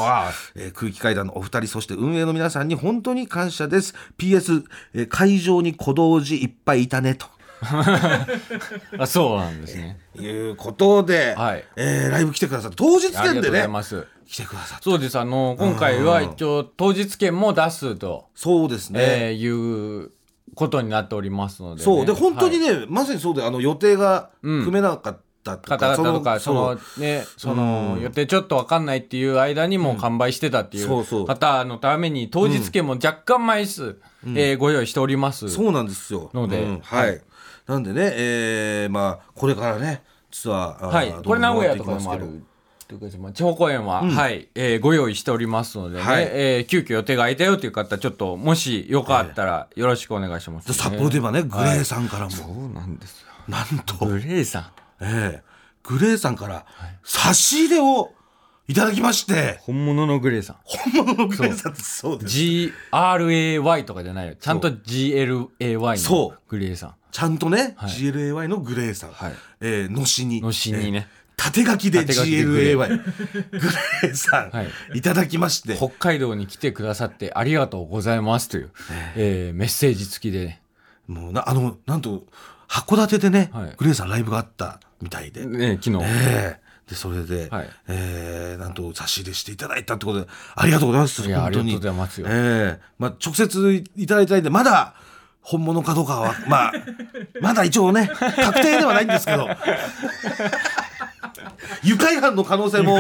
[0.55, 3.95] えー空気階段のお二人そして運営の皆さんに本当に感謝です。
[4.17, 7.27] PS、えー会場に小道寺いっぱいいたねと
[8.99, 9.99] あそうなんですね。
[10.19, 11.65] いうことで、はい。
[11.77, 14.07] えーライブ来てくださって当日券でねます。
[14.27, 15.19] 来てくださってそうです。
[15.19, 20.11] あの今回は一応当日券も出すと、そうですね、えーいう
[20.55, 22.07] ことになっておりますのでね、そう。
[22.07, 22.81] で本当にはい。
[22.81, 35.49] ね、まさにそうであの予定が組めなかった方々とかそのねその予定ちょっと分かんないっていう間にもう完売してたっていそう方のために当日券も若干枚数、えーご用意しております。
[35.49, 36.31] そうなんですよ。
[36.35, 37.21] のではい
[37.69, 41.13] なんでね、えーまあこれからねツアーはい。
[41.25, 42.43] これ名古屋とかでもある
[42.89, 46.29] というかまあ地方公演は、はい、えーご用意しておりますのでね、はい。
[46.31, 53.29] えー急遽予定が空いたよという方ちょっともしよかったらよろしくお願いします、で札幌で言えばね、グレーさんからも、そうなんですよ。
[53.49, 54.73] なんと、グレーさん。
[55.01, 55.43] ええ。
[55.83, 56.67] グレーさんから
[57.05, 58.13] 差し入れを
[58.67, 60.57] いただきまして、本物のグレーさん。
[60.65, 62.37] 本物のグレーさんってそうです。
[62.93, 64.35] GRAY とかじゃないよ。
[64.35, 67.91] ちゃんと GLAY のグレーさんちゃんとね、はい。
[67.91, 69.33] GLAY のグレーさん、はい。
[69.61, 71.09] えーのしに、のしにね。
[71.11, 74.11] えー縦書きで GLAY、グレー。
[74.15, 74.69] さん、はい。
[74.95, 78.71] い、ただきまして、北海道に来てくださってありがとうございますという、
[79.15, 79.57] えー。
[79.57, 80.47] メッセージ付きで。
[80.47, 80.63] ね
[81.07, 82.25] もうな、あの、なんと、
[82.69, 83.75] 函館でね、はい。
[83.79, 87.71] グレーさんライブがあったみたいで、ね昨日、ええでそれで、はい。
[87.87, 91.23] えーなんと差し入れしていただいたってことでありがとうございます。
[91.23, 92.27] 本当にありがとうございますよ。
[92.29, 94.95] ええまあ、直接いただいたいんでまだ
[95.49, 96.73] 本物かどうかはまあ
[97.41, 99.49] まだ一応ね確定ではないんですけど。
[101.83, 102.99] 愉快犯の可能性も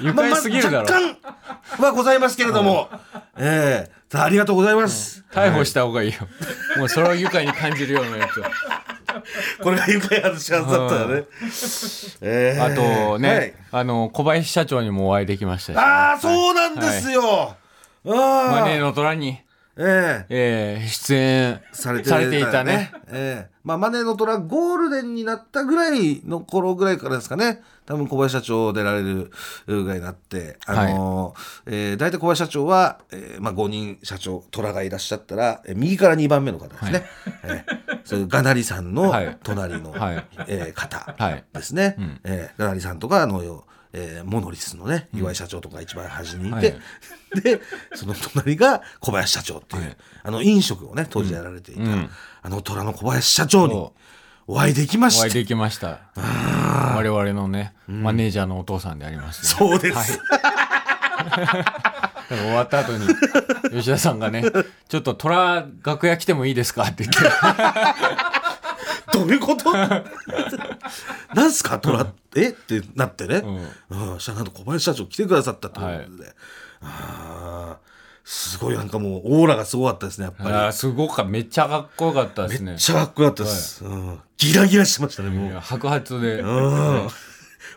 [0.00, 2.90] 愉快すぎるだろ、まあまあ若干はございますけれども、
[3.38, 3.92] ええ。
[4.10, 6.18] さあありがとうございます、逮捕した方がいいよ。
[6.76, 8.40] もうそれを愉快に感じるようなやつ。
[8.40, 8.50] は
[9.62, 11.24] これが愉快犯の幸せだったらね、
[12.20, 12.60] ええ。
[12.60, 13.54] あとね、はい。
[13.72, 17.56] あの小林社長にもお会いできましたし、ああそうなんですよ、あ
[18.04, 19.38] あマネーの虎に、
[19.76, 20.78] ええ。
[20.78, 22.92] えー出演されてされていたね。
[23.08, 23.50] ええ。
[23.62, 27.62] まあ、マネーの虎ゴールデンになったぐらいの頃ぐらいからですかね。
[27.86, 29.30] 多分小林社長出られる
[29.66, 37.04] ぐらいになって、あのーえー大体小林社長は、えーまあ、5人社長、虎がいらっしゃったら、えー右から2番目の方ですね。
[37.44, 39.38] えーそういうガナリさんのはい。
[39.42, 40.26] 隣の、はい。
[40.48, 41.88] えー方はいですね。
[41.98, 46.74] んえーガナリさんとか、あの、えーモノリスのね、岩井社長とか一番端にいて、はい。
[47.42, 47.60] で
[47.94, 49.96] その隣が小林社長っていう、はい。
[50.24, 52.10] あの飲食をね当時やられていた、うん。
[52.42, 53.94] あの虎の小林社長にそ
[54.46, 55.22] お会いできました。
[55.22, 56.00] お会いできました。
[56.16, 60.20] 我々のね、マネージャーのお父さんであります、ね、そうです、
[62.28, 63.06] 終わった後に
[63.70, 64.44] 吉田さんがね
[64.88, 67.18] 「ちょっと虎楽屋来てもいいですか?」って言って
[69.20, 69.72] どういうこと？
[71.34, 71.78] なんすか？
[71.78, 72.06] 虎
[72.36, 72.48] え？
[72.48, 73.42] ってなってね、
[73.90, 74.20] うん。
[74.20, 75.88] したらなんと小林社長来てくださったってこと
[76.22, 76.32] で、
[76.82, 77.90] あー。
[78.22, 80.72] すごいなんかもうオーラがすごかったですねやっぱり。
[80.72, 82.72] すごかめっちゃかっこよかったですね。
[82.72, 87.08] めっちゃかっこよかったです、うん、ギラギラしてましたねもう、白髪で、うん。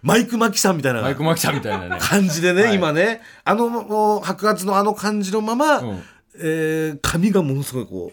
[0.04, 1.02] マイク・マキさんみたいな。
[1.02, 1.98] マイク・マキさんみたいなね。
[2.00, 2.76] 感じでね、はい。
[2.76, 3.22] 今ね。
[3.46, 6.04] あの白髪のあの感じのまま、うん。
[6.36, 8.12] えー髪がものすごいこ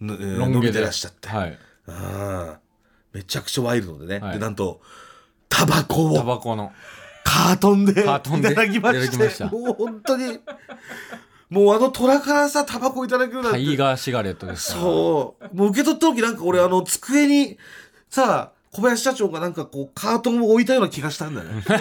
[0.00, 1.58] う、ぬえー伸びてらっしゃって、はい。
[1.86, 2.56] あー
[3.18, 4.34] めちゃくちゃワイルドでね、はい。
[4.34, 4.80] でなんと
[5.48, 6.72] タバコタをバコの。
[7.24, 9.46] カートンでいカートンでただきまいただしてきました。
[9.46, 10.38] もう本当に。
[11.50, 13.50] もうあの虎からさタバコいただけるな。
[13.50, 14.82] んてタイガーシガレットですから。
[14.82, 15.56] そう。
[15.56, 17.58] もう受け取った時なんか俺あの机に
[18.08, 21.62] さ小林社長がなんかこうカートンを置いたような気がしたんだよね。
[21.66, 21.72] こ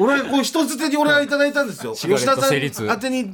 [0.00, 1.94] う俺こう人づてに俺はいただいたんですよ。
[1.94, 2.86] シガレット吉田さん成立。
[2.86, 3.24] 宛てに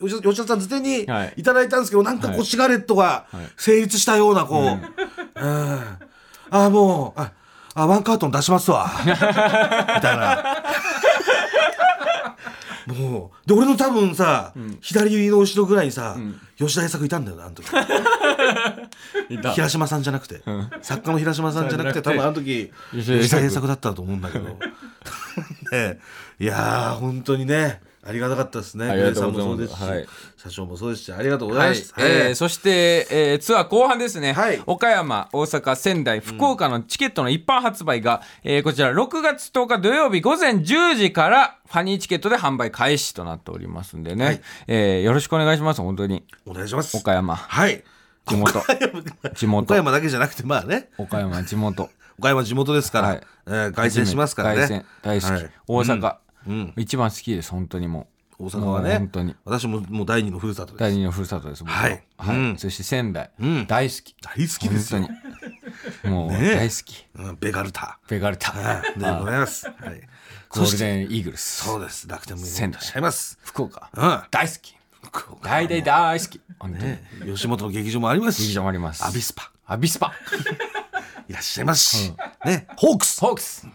[0.00, 1.34] 吉田吉田さんづてにはい。
[1.36, 2.40] いただいたんですけど、なんかこはい。
[2.40, 3.48] うシガレットがはい。
[3.56, 5.98] 成立したようなこう、うん
[6.50, 7.32] あもうあ
[7.74, 8.90] あワンカートン出しますわ。
[9.04, 10.62] みたいな。
[12.86, 16.16] もうで俺の多分さ、左の後ろぐらいにさ、
[16.56, 17.66] 吉田栄作いたんだよなあの時。
[19.54, 20.40] 平島さんじゃなくて、
[20.82, 24.44] 作家の平島さんじゃなくて多分あの時吉田栄作吉田栄作だったと思うんだけど。
[25.72, 25.98] ね
[26.38, 28.88] いやー本当にねありがたかったですね。
[28.88, 29.56] ありがとうございます。
[29.56, 30.06] グレイさんもそうですし、はい。
[30.36, 31.78] 社長もそうですしありがとうございはい。
[31.78, 32.34] ます、、えー。
[32.36, 34.62] そして、えーツアー後半ですね、はい。
[34.66, 44.40] 岡山、大阪、仙台、福岡のチケットの一般発売が、えーこちら6月10日土曜日午前10時からファニーチケットで販売開始となっておりますんでね、はい。
[44.68, 45.80] えーよろしくお願いします。
[45.80, 46.24] 本当に。
[46.46, 46.96] お願いします。
[46.96, 47.34] 岡山。
[47.34, 47.82] はい。
[48.26, 48.62] 地元。
[49.34, 49.64] 地元。
[49.64, 50.90] 岡山だけじゃなくてまあね。
[50.98, 51.90] 岡山地元。
[52.18, 53.20] 岡山地元ですから、はい。
[53.46, 54.84] えー凱旋しますからね。
[55.02, 55.20] 凱旋。
[55.20, 55.50] 大好き、はい。
[55.66, 56.25] 大阪、うん
[56.76, 58.98] 一番好きです本当にも大阪はね。
[58.98, 59.34] 本当に。
[59.44, 60.80] 私ももう第二のふるさとです。
[60.80, 61.64] 第二のふるさとです。
[61.64, 62.02] はい。
[62.28, 62.58] うん。
[62.58, 63.66] そして仙台、うん。
[63.66, 64.14] 大好き。
[64.20, 65.00] 大好きですよ。
[65.00, 65.08] 本
[66.02, 66.14] 当に。
[66.14, 67.06] もう大好き。
[67.14, 67.36] うん。
[67.40, 67.98] ベガルタ。
[68.08, 68.98] ベガルタ、はい。
[68.98, 69.76] でございます、はい、
[70.50, 71.64] ゴールデンイーグルス。
[71.64, 72.80] そうです楽天もい仙台。
[72.80, 73.38] らっしゃいます。
[73.42, 74.22] 福岡、うん。
[74.30, 74.76] 大好き。
[75.42, 76.40] 大大大好き。
[77.24, 78.48] 吉本の劇場もありますし。
[78.48, 79.02] 劇場もあります。
[79.04, 79.50] アビスパ。
[79.64, 80.12] アビスパ。
[81.28, 82.12] いらっしゃいますし、
[82.44, 82.66] ね。
[82.76, 83.20] ホークス。
[83.20, 83.66] ホークス、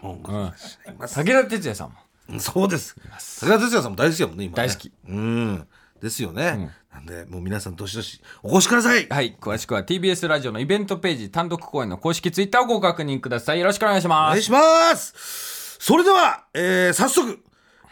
[1.16, 1.96] 武田鉄矢さんも。
[1.96, 2.01] うん
[2.38, 2.96] そうです。
[3.40, 4.68] 武田鉄矢さんも大好きやもんね今ね。
[4.68, 4.92] 大好き。
[5.08, 5.66] うん。
[6.00, 9.06] ですよね、なんでもう皆さんどしどしお越しください。
[9.08, 13.60] はい詳しくは TBS ラジオのイベントページ単独公演の公式ツイッターをご確認ください。
[13.60, 14.30] よろしくお願いしおます。
[14.30, 15.78] 願いします。
[15.78, 17.38] それでは、えー早速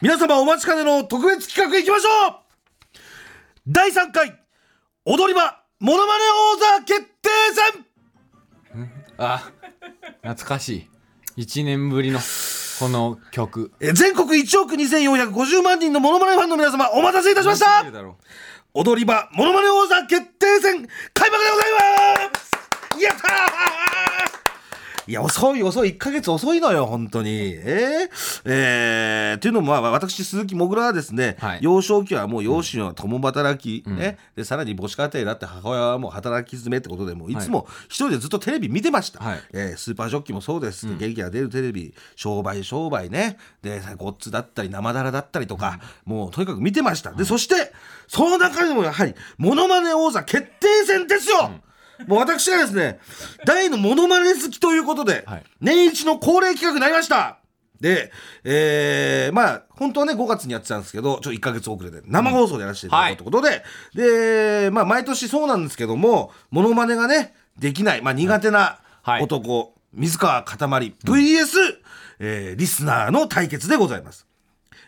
[0.00, 2.34] 皆様お待ちかねの特別企画いきましょう。
[3.68, 4.40] 第3回
[5.04, 7.28] 踊り場モノマネ王座決定
[8.74, 8.96] 戦。
[9.18, 9.50] あ
[10.22, 10.88] 懐かし
[11.36, 11.42] い。
[11.42, 12.18] 1年ぶりの
[12.80, 13.70] この曲。
[13.78, 17.84] えー全国1億2450万人のモノマネファンの皆様お待たせいたしました。
[18.72, 21.72] 踊り場モノマネ王座決定戦開幕でござい
[22.32, 23.02] ます。
[23.04, 23.99] やったー
[25.06, 25.90] いや遅い遅い。
[25.90, 27.30] 1ヶ月遅いのよ本当に。
[27.30, 31.58] えー、えー、というのもまあ私鈴木もぐらはですね、はい。
[31.62, 34.18] 幼少期はもう両親は共働き、ね。
[34.36, 37.36] でさらに母子家庭だって母親はもう働き詰めってことでもうい。
[37.36, 39.40] つも一人でずっとテレビ見てました、はい。
[39.52, 43.38] えースーパージョッキーもそうです、元気が出るテレビ商売商売ね。
[43.62, 47.12] でゴッツだったり生だらだったりとか、もうとにかく見てました。
[47.12, 47.72] でそして
[48.06, 51.50] その中でもやはりモノマネ王座決定戦ですよ、
[52.06, 52.98] もう私はですね、
[53.44, 55.42] 大のモノマネ好きということで、はい。
[55.60, 57.38] 年一の恒例企画になりました。
[57.80, 58.12] で、
[58.44, 63.48] えー、まあ、本当はね、5月にやってたんですけど、ちょっと1ヶ月遅れで、生放送でやらせていただこうということ
[63.94, 69.22] で、で、まあ、毎年そうなんですけども、モノマネがね、できない、まあ、苦手なはい。
[69.22, 71.56] 男、水川かたまり VS、
[72.18, 74.26] えーリスナーの対決でございます。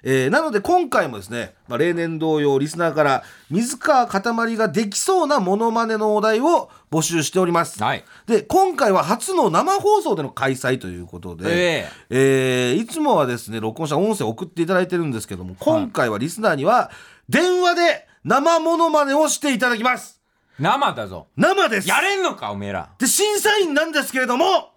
[0.02, 7.82] えーなので今回もですね、まあ、例年同様リスナーから水川かたまりができそうなモノマネのお題を募集しております。
[7.82, 8.04] はい。
[8.26, 12.72] で今回は初の生放送での開催ということで、ええ。
[12.74, 16.90] ーいつもはですね録音した音声を送っていただいてるんですけども今回はリスナーには
[17.28, 20.20] 電話で生モノマネをしていただきます。
[20.58, 21.28] 生だぞ。
[21.36, 21.88] 生です。
[21.88, 22.90] やれんのかおめえら。
[22.98, 24.72] で審査員なんですけれども、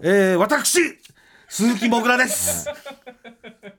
[0.00, 0.80] えー私
[1.48, 2.68] 鈴木もぐらです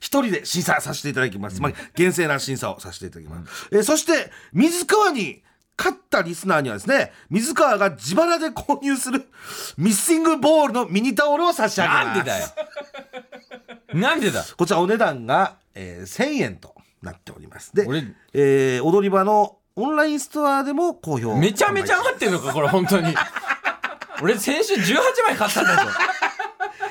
[0.00, 5.42] 一人で審査させていただきます、まあ、厳正な審査をさせていただきます、えーそして水川に
[5.78, 9.24] 勝ったリスナーにはですね水川が自腹で購入する
[9.78, 12.06] ミッシングボールのミニタオルを差し上げます。
[12.06, 12.46] なんでだよ。
[13.94, 14.44] なんでだ。
[14.58, 17.74] こちらお値段が、えー1000円となっております。
[17.74, 21.34] で俺、えー踊り場のオンラインストアでも好評。
[21.38, 23.14] めちゃめちゃ余ってんのかこれ本当に
[24.22, 24.96] 俺先週18
[25.28, 25.90] 枚買ったんだぞ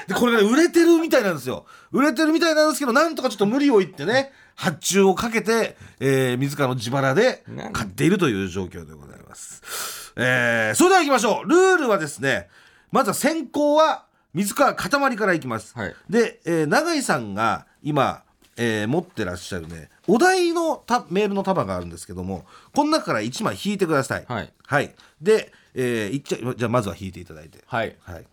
[0.09, 1.65] でこれがね売れてるみたいなんですよ。
[1.91, 11.47] 売れてるみたいなんですけどなんとかちょっと無理を言ってね発注をかけて、えー、自らの自腹で買っているという状況でございます、えー、それでは行きましょう。
[11.47, 12.49] ルールはですね
[12.91, 15.95] まずは先行は水川かたまりからいきます、はい。
[16.09, 18.23] で、えー永井さんが今、
[18.57, 22.45] えー持ってらっしゃるねお題のたメールの束があるんですけども
[22.75, 24.25] この中から1枚引いてください。
[24.27, 27.59] はい、はい、で、えーいっちゃじゃあまずは引いていただいて。
[27.67, 27.95] はい。
[28.01, 28.25] はい。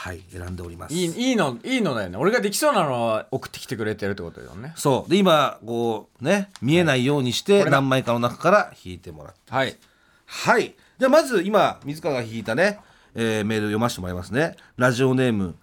[0.00, 0.94] はい、選んでおります。
[0.94, 5.10] いいいいのいいのだよね俺ができそうなのは送ってきてくれてるってことだよねそう。
[5.10, 9.52] で、今、こう、ね、見えないようにして、何枚かの中から引いてもらって。
[9.52, 9.76] はい
[10.24, 10.74] はい。
[10.98, 12.80] では、まず、今、水川が引いたね、
[13.14, 14.56] えーメール読ませてもらいますね。
[14.78, 15.56] ラジオネーム、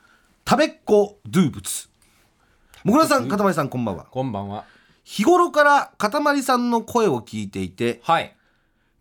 [0.48, 1.90] 食べっ子ドゥーブツ。
[2.84, 4.06] もぐらさん、かたまりさん、こんばんは。
[4.12, 4.66] こんばんは
[5.04, 8.36] 日頃からかたまりさんの声を聞いていて、はい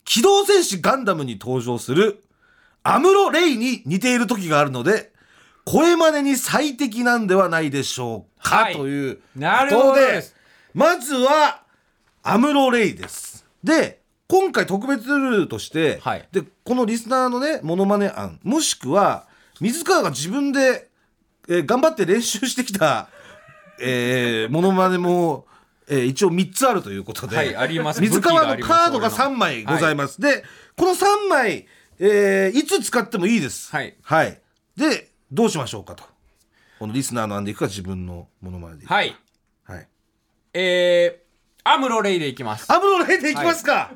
[0.03, 2.23] 機動戦士ガンダムに登場する
[2.81, 5.11] アムロ・レイに似ている時があるので
[5.67, 8.73] 声真似に最適なんではないでしょうか、はい。
[8.73, 10.33] というなるほどです。
[10.73, 11.61] まずは
[12.23, 13.45] アムロ・レイです。
[13.61, 13.99] で
[14.29, 16.25] 今回特別ルールとして、はい。
[16.31, 19.27] でこのリスナーのねモノマネ案もしくは
[19.59, 20.87] 水川が自分で、
[21.49, 23.09] えー頑張って練習してきた、
[23.81, 25.47] えー、モノマネも、
[25.89, 27.99] えー一応3つあるということで、はいあります。
[27.99, 30.45] 水川のカードがります3枚ございます、で
[30.77, 31.67] この3枚、
[31.99, 33.69] えーいつ使ってもいいです。
[33.69, 33.97] はい。
[34.01, 34.39] はい、
[34.77, 36.03] でどうしましょうかと。
[36.79, 38.83] このリスナーの案でいくか自分のモノマネで。
[38.83, 39.15] いくかはい。
[39.65, 39.87] はい。
[40.53, 42.71] えー、アムロレイでいきます。
[42.71, 43.91] アムロレイでいきますか、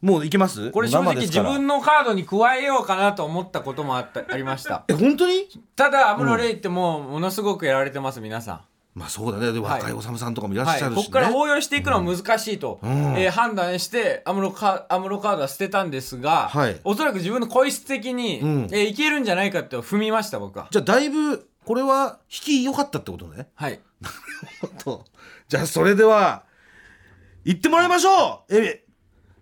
[0.00, 0.70] もういけます？
[0.70, 1.52] これ正直自生ですから。
[1.52, 4.84] 分のカードに加えようかなと思ったこともあったありました。
[4.88, 5.48] え本当に？
[5.74, 8.60] ただアムロレイってもうものすごくやられてます皆さん
[8.96, 9.58] まあそうだね。
[9.58, 11.02] 若いおさむさんとかもいらっはい、しゃるし、ね。
[11.02, 12.88] ここから応用していくのは難しいと、ん。
[13.18, 16.80] えー判断してアムロカードは捨てたんですが、はい。
[16.82, 18.68] おそらく自分の声質的に、うん。
[18.72, 20.68] えーいけるんじゃないかって踏みました僕は。
[20.70, 23.48] じゃあだいぶこれは引き良かったってことね？
[23.54, 23.80] はい。
[24.82, 25.04] と
[25.46, 26.44] じゃあそれでは
[27.44, 28.56] 行ってもらいましょう。
[28.56, 28.82] え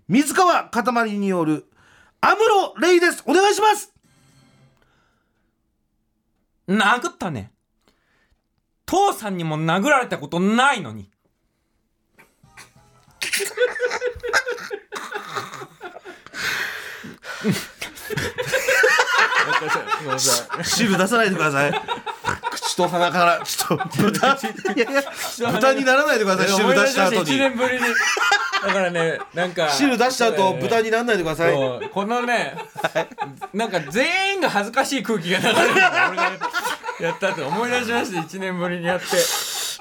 [0.08, 1.66] 水川かたまりによる
[2.20, 3.22] アムロレイです。
[3.24, 3.94] お願いします。
[6.66, 7.52] 殴ったね
[8.87, 11.11] 父さんにも殴られたことないのに。
[20.62, 21.72] 汁出さないでください。
[22.50, 23.40] 口と鼻から。
[23.44, 24.28] ちょっと豚
[24.74, 25.02] いやいや
[25.52, 26.48] 豚 にならないでください。
[26.48, 27.38] 汁出した後1に。
[27.38, 27.83] 年ぶりに。
[28.66, 31.54] だからねなんか汁出した後ね豚にならないでください。
[31.54, 32.57] このね
[33.52, 35.80] なんか全員が恥ずかしい空気が流れる
[37.00, 39.07] やったって思い出しました1年ぶりにやって。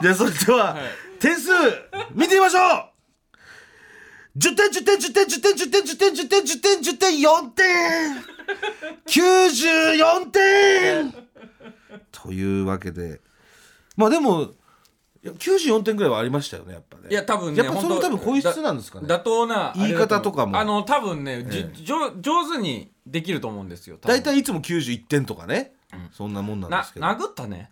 [0.01, 0.75] じゃあそれでは、
[1.19, 1.49] 点数
[2.13, 4.39] 見てみましょう。
[4.39, 8.25] 10点10点10点10点10点10点10点10点10点4点
[9.05, 11.13] 94点
[12.11, 13.21] というわけで
[13.95, 14.53] まあでも
[15.23, 25.73] いや94点ぐらいはありましたよねやっぱねいや多分ねやっぱそれも多分声質なんですかね妥当な言い方とかもあの多分ね、じえ上上手にできると思うんですよ大体いつも91点とかね、
[26.11, 27.71] そんなもんなんでなすけど殴ったね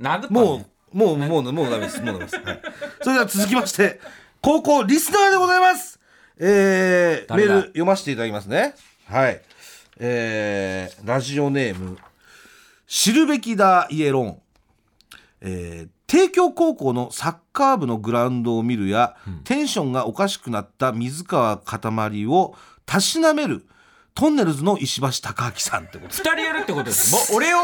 [0.00, 2.00] 殴ったねもう、もう、もう、もうダメです。
[2.00, 2.36] もうダメです。
[2.36, 2.62] はい。
[3.02, 4.00] それでは続きまして、
[4.40, 6.00] 高校リスナーでございます。
[6.38, 8.74] えー、メール読ませていただきますね。
[9.06, 9.42] はい。
[10.00, 11.98] えー、ラジオネーム、
[12.86, 14.42] 知るべきだイエロン。
[15.40, 22.54] えー、帝京高校のサッカー部のグラウンドを見るや、テンションがおかしくなった水川かたまりを
[22.86, 23.66] たしなめる
[24.14, 26.14] トンネルズの石橋貴明さんってこと。
[26.14, 27.12] 二人やるってことです。
[27.12, 27.58] もう俺を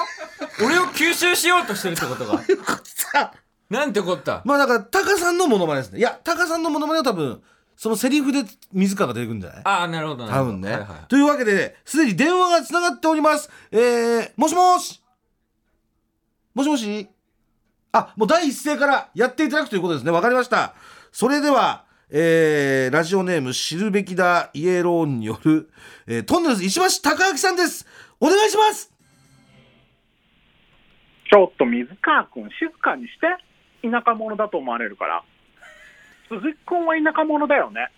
[0.65, 2.41] 俺を吸収しようとしてるってことが。
[3.71, 4.43] なんてこった。
[4.45, 5.99] まあだからタカさんのモノマネですね。
[5.99, 7.43] いやタカさんのモノマネは多分
[7.77, 9.63] そのセリフで水川が出てくるんじゃない？
[9.65, 13.51] ああなるほどなるほど多分ね、はいはいというわけで、すでに電話がつながっております。
[13.73, 15.03] えー、もしもし
[16.55, 17.09] もしもし？
[17.93, 20.11] あ、もう第一声からやっていただくということですね。
[20.11, 20.75] わかりました。
[21.13, 25.71] それでは、えー、ラジオネーム知るべきだイエローによる、
[26.07, 27.87] えー、トンネルズ石橋貴明さんです。
[28.21, 28.93] お願いします
[31.31, 33.89] ちょっと水川君、静かにして。
[33.89, 35.25] 田舎者だと思われるから。
[36.29, 37.91] 鈴木君は田舎者だよね。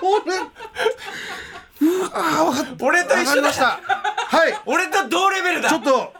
[0.00, 0.32] これ、
[1.86, 2.84] うわー、わかった。
[2.84, 3.50] 俺とわ一緒だ。
[3.52, 4.54] はい。
[4.66, 6.12] 俺と同レベルだちょっと、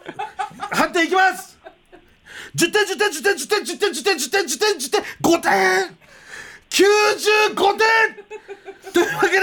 [0.71, 1.57] 判定いきます
[2.55, 5.97] 10点、10点、10点、10点、10点、10点、10点、10点、10点、5点
[6.69, 7.87] !95 点
[8.93, 9.37] というわけで、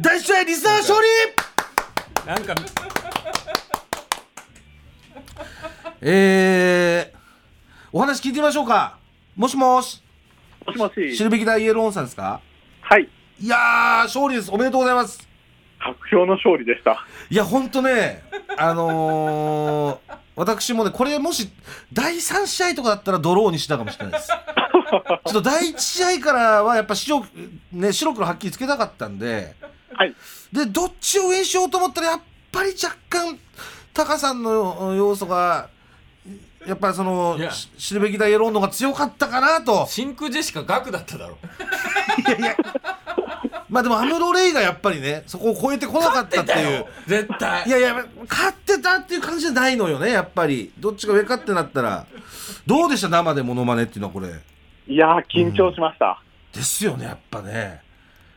[0.00, 1.06] 第1試合リスナー勝利
[2.26, 2.54] なんか
[6.00, 7.16] えー、
[7.92, 8.98] お話聞いてみましょうか。
[9.34, 10.02] もしもし、
[10.66, 11.16] もしもし。
[11.16, 12.40] 知るべきだイエローンさんですか？
[12.82, 13.08] はい。
[13.40, 14.50] いやー、勝利です。
[14.50, 15.26] おめでとうございます。
[15.78, 17.04] 白票の勝利でした。
[17.30, 18.22] いや、ほんとね、
[18.56, 21.50] あのー、私もね、これもし、
[21.92, 24.30] 第3試合とかだったらドローにしたかもしれないです。
[25.26, 27.26] ちょっと第1試合からはやっぱ白く、
[27.72, 29.54] ね、白黒はっきりつけたかったんで、
[29.92, 30.14] はい。
[30.52, 32.20] で、どっちを上にしようと思ったら、やっ
[32.52, 33.38] ぱり若干、
[33.92, 35.68] タカさんの要素が、
[36.66, 37.38] やっぱりその
[37.78, 39.86] 知るべきだイエローのが強かったかなと。
[39.86, 41.38] 真空ジェシカガクだっただろ
[43.68, 46.86] まあでも、アムロレイがやっぱりね、そこを超えてこなかったっていう。
[47.06, 50.72] 絶対いやいや、勝ってたっていう感じじゃないのよね、やっぱり。
[50.78, 52.06] どっちが上かってなったら。
[52.66, 54.28] どうでした生でモノマネっていうのはこれ。
[54.88, 56.22] いやー、緊張しました。
[56.52, 57.80] ですよね、やっぱね。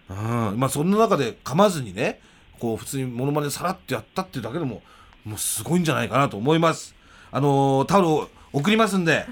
[0.09, 0.59] うん。
[0.59, 2.19] まあそんな中で噛まずにね、
[2.59, 4.81] こう普通にモノマネさらっとやったっていうだけでも、
[5.25, 6.95] もうすごいんじゃないかなと思います。
[7.31, 9.25] あのー、タオルを送りますんで、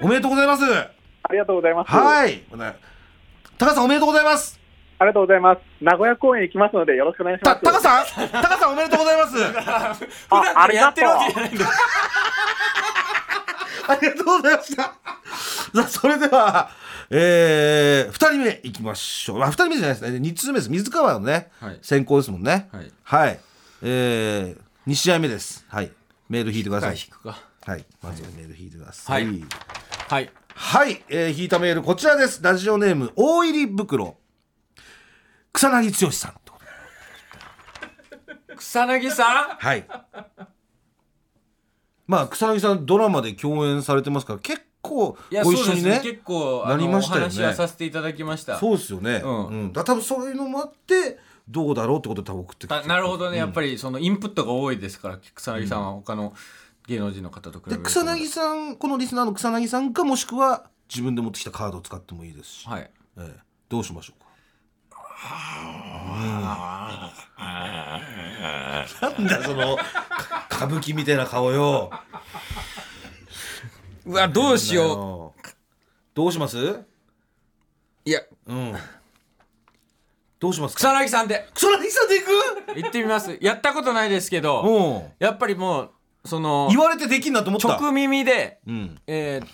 [0.00, 0.64] おめでとうございます。
[0.64, 1.90] ありがとうございます。
[1.90, 2.42] はい。
[3.58, 4.58] 高さんおめでとうございます。
[4.98, 5.60] ありがとうございます。
[5.82, 7.60] 名古屋公演行きますので、よろしくお願いします。
[7.60, 8.28] た、高さん？
[8.30, 9.36] 高さんおめでとうございます。
[9.44, 9.52] 普
[10.30, 11.70] 段からやってるわけじゃないんだよ
[13.88, 14.82] ありがとうございました。
[14.82, 14.92] さ
[15.76, 16.70] あ、それでは、
[17.10, 19.42] えー、二人目いきましょう。
[19.42, 20.18] あ、二人目じゃないですね。
[20.18, 20.70] 二通目です。
[20.70, 22.68] 水川のね、はい先行ですもんね。
[22.72, 23.40] はいはい。
[23.82, 25.64] えー、二試合目です。
[25.68, 25.92] はい。
[26.28, 26.96] メール引いてください。
[26.96, 27.84] 引くかはい。
[28.02, 29.24] まずはメール引いてください。
[29.26, 29.44] はい
[30.08, 32.42] はいはい、えー、引いたメールこちらです。
[32.42, 34.16] ラジオネーム、大入り袋。
[35.52, 36.34] 草薙剛さん。
[38.56, 39.56] 草薙さん？
[39.58, 39.86] はい。
[42.06, 45.90] まあ、草薙さんドラマで共演されてますから、結構ご一緒にね。
[45.90, 46.00] ね。
[46.02, 47.26] 結構あなのりましたよね。
[47.26, 48.58] お話はさせていただきました。
[48.58, 49.22] そうですよね。
[49.24, 49.28] う。
[49.28, 49.64] うん。
[49.66, 55.92] んだ多分そういうのもあって、どうだろうってことで多分送ってなるほどね、やっぱりそのインプットが多いですから草薙さんは。
[55.92, 56.34] 他の
[56.88, 57.88] 芸能人の方と比べで、ると。
[57.88, 62.90] 草薙さん、このリスナーの草薙さんか、もしくは自分で持ってきたカードを使ってもいいですし、はい。
[63.18, 63.40] ええ。
[63.68, 64.25] どうしましょうか？
[69.00, 69.84] なんだそのか
[70.50, 71.90] 歌舞伎みたいな顔よ。
[74.04, 75.42] うわどうしよう。
[76.14, 76.58] どうします？
[76.58, 76.86] う
[78.04, 78.74] いやうん。
[80.38, 80.80] どうしますか？
[80.80, 82.30] 草薙さんで草薙さんでいく？
[82.76, 85.24] 行ってみますやったことないですけどうん。
[85.24, 85.90] やっぱりもう
[86.24, 87.68] その言われてできんなと思った。
[87.78, 89.00] 直耳で、うん。
[89.06, 89.46] えー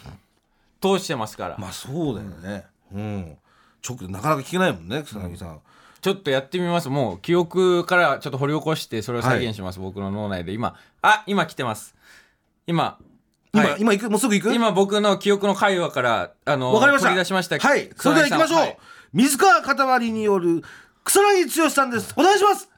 [0.82, 2.66] 通してますから、まあそうだよね。
[2.92, 3.38] うん。
[3.86, 5.60] 直なかなか聞けないもんね、草薙さん。
[6.00, 11.94] ちょっとやってみますもう記憶からちょっと掘り起こしてそれを再現します、僕の脳内で今あ今来てます
[12.66, 12.98] 今
[13.52, 14.10] 今、はい今行く？
[14.10, 14.54] もうすぐ行く？
[14.54, 17.08] 今僕の記憶の会話からあのわかりました。
[17.08, 17.90] 取り出しましたはい。
[17.96, 18.58] それでは行きましょう。
[18.60, 18.78] はい
[19.12, 20.62] 水川かたまりによる
[21.04, 22.14] 草薙剛さんです。
[22.16, 22.68] お願いします。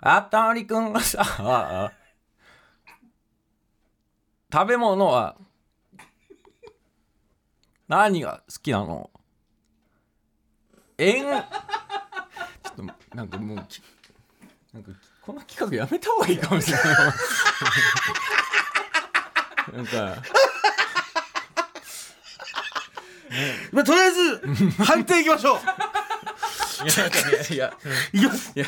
[0.00, 1.92] あたまりくんがさあ
[4.52, 5.36] 食べ物は
[7.90, 9.10] 何が好きなの？
[10.96, 11.24] えん？
[11.24, 11.42] ちょっ
[12.76, 12.84] と
[13.16, 13.82] なんかもうき
[14.72, 16.86] なんかこの企画やめた方がいいかもしれない。
[19.74, 20.22] なんか。
[23.72, 24.38] まあ、とりあえず
[24.84, 25.56] 判定いきましょう。
[25.56, 25.64] いや
[26.96, 27.74] なんかねいや。
[28.12, 28.52] いきます。
[28.54, 28.66] いや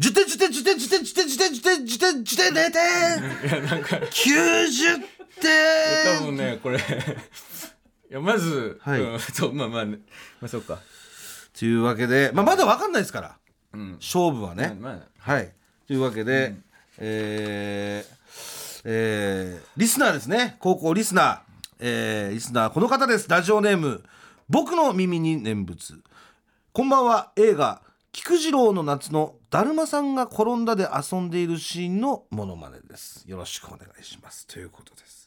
[0.00, 2.80] 10点、10点、10点、10点、10点、10点、10点、10点、10点、0点
[3.50, 3.96] いやなんか。
[3.96, 6.24] 90多点。
[6.24, 6.78] 分ねこれ
[8.10, 9.00] いやまず、はい。
[9.00, 9.98] うん そうまあまあ、ね、
[10.40, 10.78] まあそうか。
[11.58, 13.36] というわけで、まあ、まだ分かんないですから。
[13.72, 13.92] うん。
[14.00, 15.52] 勝負はね、まあまはい。
[15.86, 16.54] というわけで、
[16.98, 18.18] えー
[18.84, 20.56] えーリスナーですね。
[20.60, 21.40] 高校リスナー、
[21.80, 23.28] えーリスナーこの方です。
[23.28, 24.04] ラジオネーム
[24.48, 26.00] 僕の耳に念仏。
[26.72, 27.32] こんばんは。
[27.36, 27.82] 映画
[28.12, 33.24] 菊次郎の夏のだるまさんが転んだで遊んでいるシーンのモノマネです。
[33.28, 34.46] よろしくお願いします。
[34.46, 35.17] ということです、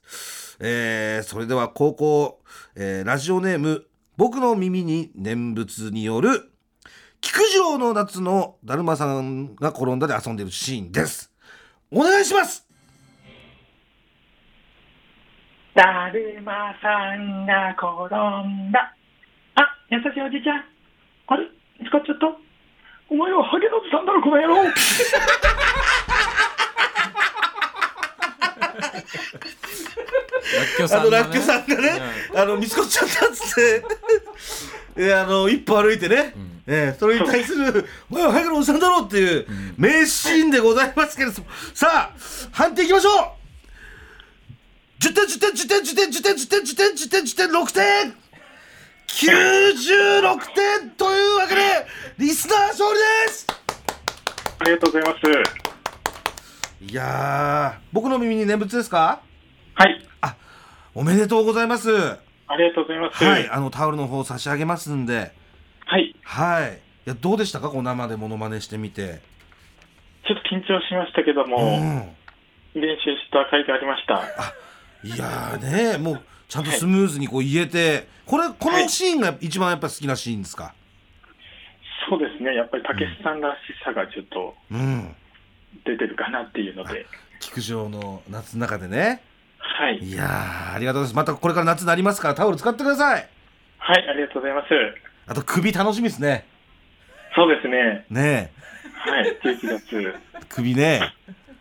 [0.60, 2.42] えーそれでは高校、
[2.76, 3.86] えーラジオネーム
[4.18, 6.52] 僕の耳に念仏による
[7.22, 11.32] 菊次郎の夏のだるまさんが転んだで遊んでいるシーンです
[11.92, 12.68] お願いします
[15.74, 18.14] だるまさんが転
[18.46, 18.94] んだ。
[19.56, 20.66] あ、優しいおじちゃん。
[21.28, 21.48] あれ？
[21.80, 22.28] 見つかっちゃった
[23.10, 24.64] お前はハゲのおじさんだろ、この野郎。
[24.66, 24.70] ら
[28.81, 28.81] っ
[30.78, 32.02] きょさんの、ね、あのらっきょさんがね、
[32.36, 33.84] あの見つかっちゃったっつって。
[34.98, 36.34] えあの一歩歩いてね、
[36.68, 41.48] えーそれに対する「お前は早くのおじさんだろ」っていう名シーンでございますけれども。
[41.74, 42.16] さあ
[42.52, 43.42] 判定いきましょう。
[45.02, 48.16] 10点10点10点10点10点10点10点10点10点6点
[49.08, 51.62] 96点というわけで
[52.20, 53.48] リスナー勝利です
[54.60, 55.61] ありがとうございます。
[56.82, 59.22] いやー僕の耳に念仏ですか？
[59.76, 60.04] はい。
[60.94, 63.24] おめでとうございますありがとうございます。
[63.24, 65.32] はいあのタオルの方差し上げますんで
[65.86, 66.16] はい。
[66.24, 66.74] はい。
[67.06, 67.70] いや、どうでしたか？
[67.70, 69.22] こう生でモノマネしてみて。
[70.28, 72.16] ちょっと緊張しましたけどうも、ん。
[72.74, 74.24] 練習した甲斐がありました。
[75.04, 80.74] いやーね、もう、ちゃんとスムーズにこう言えて、これ、このシーンが一番やっぱ好きなシーンですか？
[82.10, 82.56] そうですね。
[82.56, 85.16] やっぱりたけしさんらしさがちょっとうん。
[85.86, 87.06] 出てるかなっていうので。
[87.40, 89.22] 菊城の夏の中でね。
[89.60, 89.98] はい。
[89.98, 91.30] いやー、ありがとうございます。
[91.30, 93.28] またこれから夏になりますから、タオル使ってください。
[93.78, 94.68] はい、ありがとうございます。
[95.28, 96.46] あと、首楽しみですね。
[97.36, 98.06] そうですね。
[98.10, 98.52] ね
[98.94, 100.14] はい、11月。
[100.36, 101.14] え、首ね。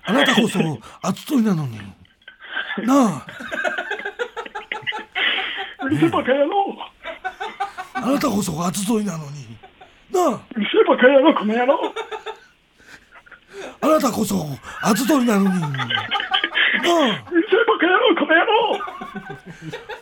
[0.05, 0.59] あなたこそ、
[1.03, 1.79] 熱と いなのに。
[2.85, 3.27] なあ、
[5.85, 6.77] うるせえバカ野郎
[7.95, 9.57] あなたこそ熱といなのに。
[10.13, 11.95] なあ、うるせえバカ野郎この野郎
[13.81, 14.47] あなたこそ
[14.83, 15.61] 熱といなのに。
[15.61, 17.25] なあ。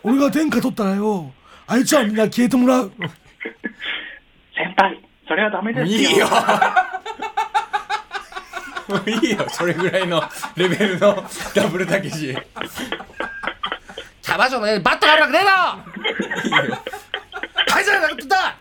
[0.02, 1.32] 俺が天下取ったらよ
[1.66, 2.92] あいつはみんな消えてもらう。
[4.54, 5.98] 先輩、それはダメですよ。
[5.98, 6.26] いいよ。
[8.88, 9.46] もういいよ。
[9.50, 10.22] それぐらいの
[10.56, 12.36] レベルのダブルたけし。
[14.22, 16.78] キャバ嬢のねバットがあるわけねえだろ。
[18.28, 18.56] た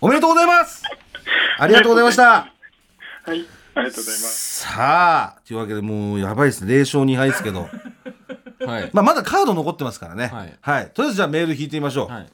[0.00, 0.79] おめでとうございます
[1.58, 2.22] ありがとうございました。
[2.32, 2.52] はい、
[3.26, 4.60] ありがとうございます。
[4.60, 6.74] さあというわけでもうやばいですね。
[6.74, 7.68] 0勝2敗ですけど、
[8.66, 8.90] はい。
[8.92, 10.30] まあ、まだカード残ってますからね。
[10.60, 10.90] はい。
[10.90, 12.26] とりあえずじゃあメール引いてみましょう、はい。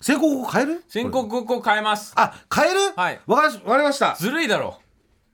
[0.00, 0.84] 先行変える？
[0.88, 2.12] 先行高校変えます。
[2.16, 2.80] あ変える？
[2.96, 3.20] はい。
[3.26, 4.16] わかりわかりました。
[4.18, 4.80] ずるいだろ。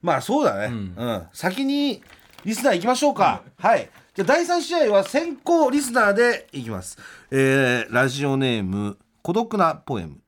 [0.02, 1.26] まあそうだね、うん。
[1.32, 2.02] 先に
[2.44, 3.90] リスナー行きましょうか、はい。
[4.14, 6.98] じゃあ第3試合は先行リスナーでいきます。
[7.30, 10.18] えー、ラジオネーム孤独なポエム。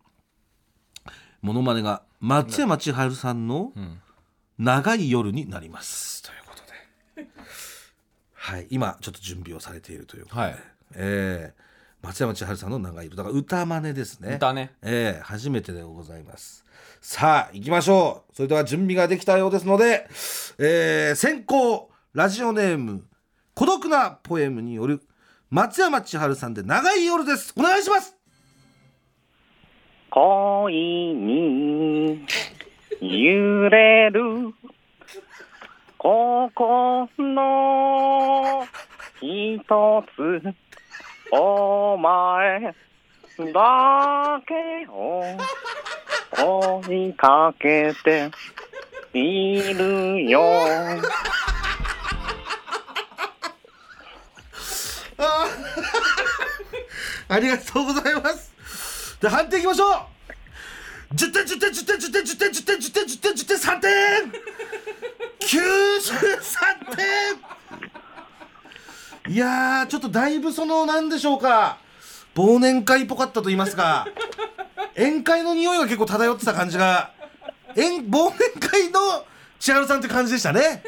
[1.43, 3.73] モノマネが松山千春さんの
[4.59, 6.63] 長い夜になります、ということ
[7.23, 7.29] で。
[8.35, 10.57] はい今ちょっと準備をされているということで、はい。
[10.95, 11.71] えー
[12.03, 13.17] 松山千春さんの長い夜。
[13.17, 14.37] だから歌真似ですね。
[14.37, 14.75] 歌ね。
[14.81, 16.65] ええ初めてでございます。
[17.03, 18.35] さあ、行きましょう。
[18.35, 20.09] それでは準備ができたようですので、
[20.59, 23.05] えー先行、ラジオネーム、
[23.55, 25.03] 孤独なポエムによる、
[25.51, 27.53] 松山千春さんで長い夜です。
[27.57, 28.17] お願いします
[30.11, 30.75] 恋
[31.15, 32.27] に
[33.01, 34.53] 揺れる
[35.97, 37.09] 心
[39.21, 40.43] 一つ
[41.31, 42.75] お前
[43.55, 44.55] だけ
[44.91, 45.23] を
[46.37, 48.31] 追いかけて
[49.15, 50.41] いるよ
[57.29, 58.50] ありがとうございます。
[59.21, 63.91] で、判定いきましょう !10 点、10点、10点、10点、10点、10点、10点、10点、10点、3点
[65.41, 66.97] !93
[69.27, 71.79] 点いやー、ちょっとだいぶその、なんでしょうか、
[72.35, 74.09] 忘年会っぽかったと言いますか、
[74.97, 77.13] 宴会の匂いが結構漂ってた感じが、
[77.77, 79.27] 宴忘年会の
[79.59, 80.83] 千春さんって感じでしたね。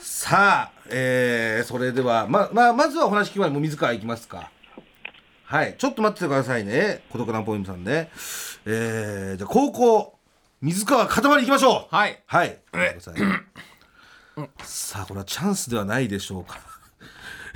[0.00, 4.50] さあ、えー、それでは、ま、まあ、まずはお話聞く前にもう水川いきますか。
[5.48, 7.04] はい、ちょっと待っててくださいね。
[7.08, 8.10] 孤独なポエムさんね。
[8.66, 10.18] えー、じゃあ高校、
[10.60, 11.94] 水川かたまり行きましょう。
[11.94, 12.58] はいはい。
[12.98, 13.14] さい
[14.62, 16.60] さあ、これはチャンスではないでしょうか。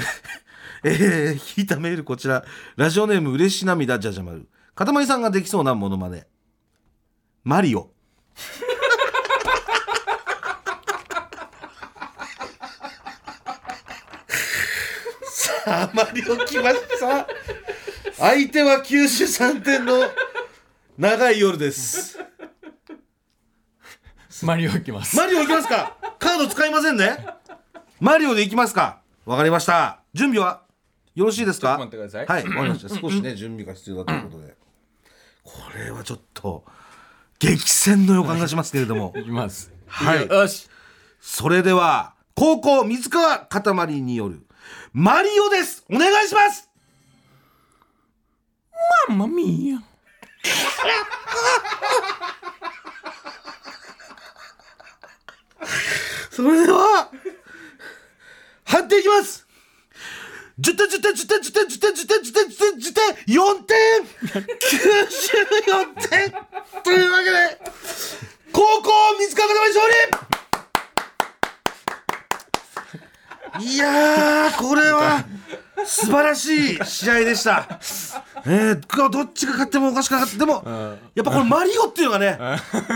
[0.85, 6.27] えー、引いたメールこちらラジオネーム嬉し涙じゃじゃ丸かたまりさんができそうなものまね
[7.45, 7.91] マリオ
[15.25, 17.29] さあマリオ来ました
[18.23, 19.95] 相手は93点の
[20.97, 22.21] 長い夜です。
[24.45, 25.17] マリオいきます。
[25.17, 25.97] マリオいきますか？
[26.21, 27.19] カード使いませんね？
[27.99, 29.01] マリオでいきますか？
[29.27, 30.03] わかりました。
[30.15, 30.63] 準備は？
[31.17, 31.77] よろしいですか？
[31.79, 32.45] ちょっと待ってください。
[32.45, 33.01] はいわかりました。
[33.01, 34.55] 少しね準備が必要だということで。
[35.43, 36.65] これはちょっと
[37.41, 39.13] 激戦の予感がしますけれども。
[39.17, 39.73] いきます。
[39.89, 40.29] はい。
[40.29, 40.69] よし。
[41.21, 44.47] それでは高校水川かたまりによる
[44.93, 45.85] マリオです。
[45.91, 46.71] お願いします
[49.09, 49.79] マンマミーヤ
[56.31, 57.11] それでは
[58.65, 59.47] 判定いきます。
[60.61, 63.03] 10点10点10点10点10点10点10点10点10点。
[63.27, 63.77] 4点
[64.41, 66.33] 94点
[66.83, 67.61] というわけで
[68.53, 70.32] 高校水川かたま勝利。
[73.61, 75.25] いやーこれは
[75.85, 77.67] 素晴らしい試合でした。
[78.47, 80.39] えー、どっちが勝ってもおかしくなかった。
[80.39, 80.63] でも、
[81.15, 82.39] やっぱこのマリオっていうのがね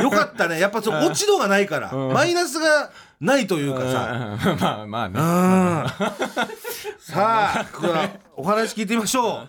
[0.02, 0.58] よかったね。
[0.60, 2.90] やっぱその落ち度がないから、マイナスが
[3.20, 4.58] ないというかさ、うん。
[4.60, 5.20] まあまあね。
[7.00, 9.48] さあではお話聞いてみましょう。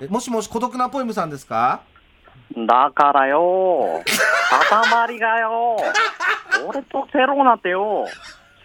[0.00, 0.06] え？
[0.08, 1.80] もしもし孤独なポエムさんですか？
[2.66, 4.02] だからよ、
[4.70, 5.76] 塊がよ、
[6.66, 8.06] 俺とセロなんてよ、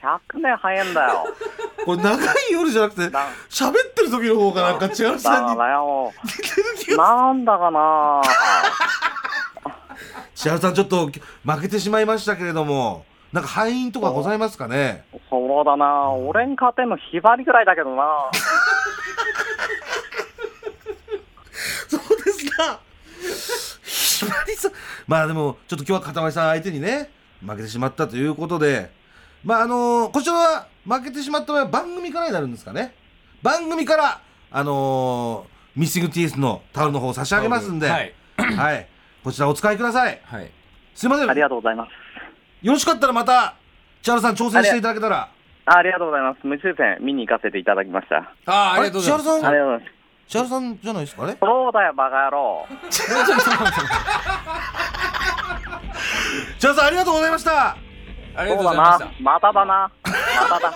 [0.04, 1.26] 100年早いんだよ。
[1.86, 6.12] これ長い夜じゃなくてだ喋ってる時の方がなんか千春ださんにからよ、
[6.97, 8.22] なんだかな。
[10.36, 15.06] 千春さんちょっと負けてしまいましたけれどもなんか敗因とかございますかね？
[15.30, 18.04] そうだな、俺に勝てんのひばりぐらいだけどな。
[21.88, 22.80] そうですか
[23.84, 24.72] ひばりさん
[25.08, 27.10] まあでもちょっと今日はかたまりさん相手にね
[27.45, 28.91] 負けてしまったということで
[29.44, 32.94] まああのこちらは負けてしまった場合は番組からになるんですかね。
[33.41, 34.22] 番組から
[34.52, 37.88] あのーミッシング TS のタオルの方を差し上げますんで。
[37.89, 38.82] ははい。
[38.82, 38.86] い、
[39.24, 40.22] こちらお使いください。
[40.24, 40.52] はい。
[40.94, 41.30] すいません。
[41.30, 41.89] ありがとうございます。
[42.66, 43.56] よろしかったらまた
[44.04, 45.30] 千原さん挑戦していただけたら。
[45.66, 46.39] ありがとうございます。
[46.46, 48.18] 無抽選見に行かせていただきました。
[48.18, 49.24] ああありがとうございます。
[49.24, 49.94] 千原さんありがとうございます。
[50.28, 51.38] 千原さんじゃないですかね？
[51.41, 52.68] そうだよ、バカ野郎。
[56.60, 57.76] 千原さんありがとうございました
[58.36, 59.12] ありがとうそうだございましたな。
[59.20, 59.92] まただな。
[60.50, 60.74] まただ。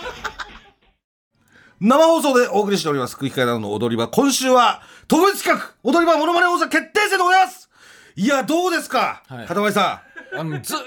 [1.79, 7.69] 生放送でお送りしております空気階段の踊り場今週は特別企画踊り場モノマネ王座決定戦でございます
[8.15, 10.01] いやどうですか、はい片前さ
[10.33, 10.81] あのずーっ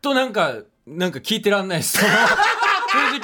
[0.00, 0.54] となんか
[0.86, 3.20] なんか聞いてらんないです 正直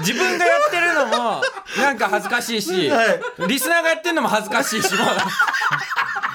[0.00, 1.42] 自分がやってるのも
[1.78, 3.18] なんか恥ずかしいし、は
[3.48, 5.06] リスナーがやってるのも恥ずかしいしもう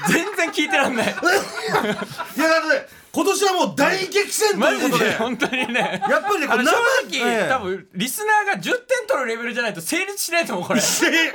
[0.08, 1.06] 全然聞いてらんない。
[1.06, 5.10] ん いやだって今年はもう大激戦ということで。
[5.12, 5.16] で？
[5.16, 6.04] 本当にね。
[6.10, 6.72] やっぱりねこの正
[7.10, 7.50] 生直、ええ。
[7.50, 10.82] 多分リスナーが10点取るレベルじゃないと成立しないと思うこれ。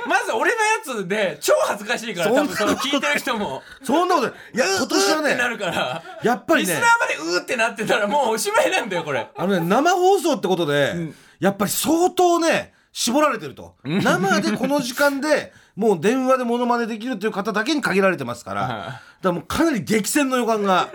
[0.05, 0.57] まず俺の
[0.95, 3.63] やつで超恥ずかしいから多分その聞いてる人も。
[3.83, 4.35] そんなことない。
[4.53, 6.03] いや今年はうーってなねるから。
[6.21, 6.73] やっぱりね。
[6.73, 9.27] リスナーまでうーってなってたらもうおしまいなんだよこれ。
[9.35, 10.93] あのね生放送ってことで、
[11.39, 13.75] やっぱり相当ね絞られてると。
[13.83, 20.89] 生でこの時間でもう電話でモノマネできるという方だけに限られてますからだからもうかなり激戦の予感が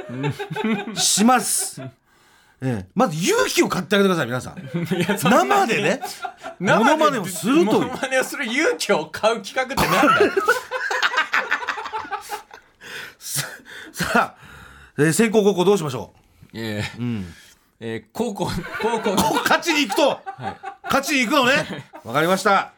[0.94, 1.80] します。
[2.62, 4.50] ええ、まず勇気を買ってあげてください皆さ
[5.28, 5.30] ん。
[5.30, 6.00] 生でね
[6.58, 7.66] モノマネをするという。
[7.66, 10.32] モノマネをする勇気を買う企画ってなんだよ。
[13.92, 14.34] さあ、
[14.98, 16.12] えー先攻後攻どうしましょ
[16.54, 17.34] ええう、うん、
[17.80, 18.46] えー高校
[18.80, 20.20] 高校こ 勝ちに行くと、
[20.84, 21.84] 勝ちに行くのね。
[22.04, 22.72] わかりました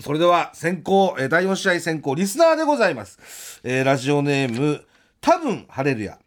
[0.00, 4.84] それでは先攻、えー第4試合先攻リスナーでございます、えーラジオネーム
[5.20, 6.18] 多分晴れるや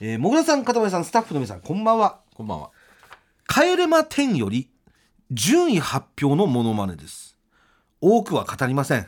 [0.00, 2.20] えー、もぐらさん、かたまりさん、スタッフの皆さん、こんばんは。
[2.34, 2.70] こんばんは
[3.48, 4.68] 帰れま10より
[5.30, 7.38] 順位発表のモノマネです。
[8.02, 9.06] 多くは語りません。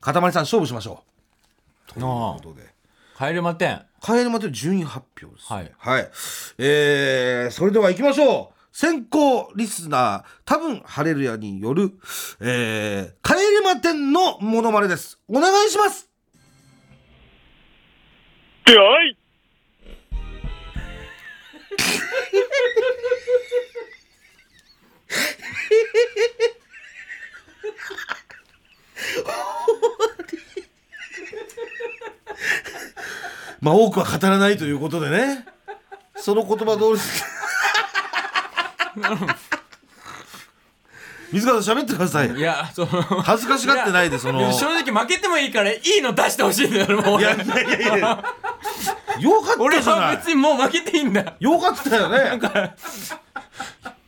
[0.00, 1.04] かたまりさん、勝負しましょ
[1.88, 1.92] う。
[1.92, 2.74] ということで。
[3.16, 5.52] 帰れまてん帰れま10順位発表です。
[5.52, 6.10] はいはい。
[6.58, 8.53] えー、それでは行きましょう。
[8.76, 11.92] 先行リスナー、多分ハレルヤによる、
[12.40, 15.20] えー、帰れま10のモノマネです。
[15.28, 16.10] お願いします。
[18.66, 19.16] ではい
[33.60, 35.46] まあ、多くは語らないということでね。
[36.16, 36.98] その言葉通り。
[41.32, 42.30] 水川さん喋ってください。
[42.32, 44.40] いやその恥ずかしがってないでその。
[44.40, 47.20] や正直負けてもいいからいいの出してほしいんだよもう。
[47.20, 47.96] いやいやいや。
[47.96, 48.24] いや
[49.18, 51.34] よか俺ったじゃなはい別にもう負けていいんだ。
[51.40, 52.40] よかったよね。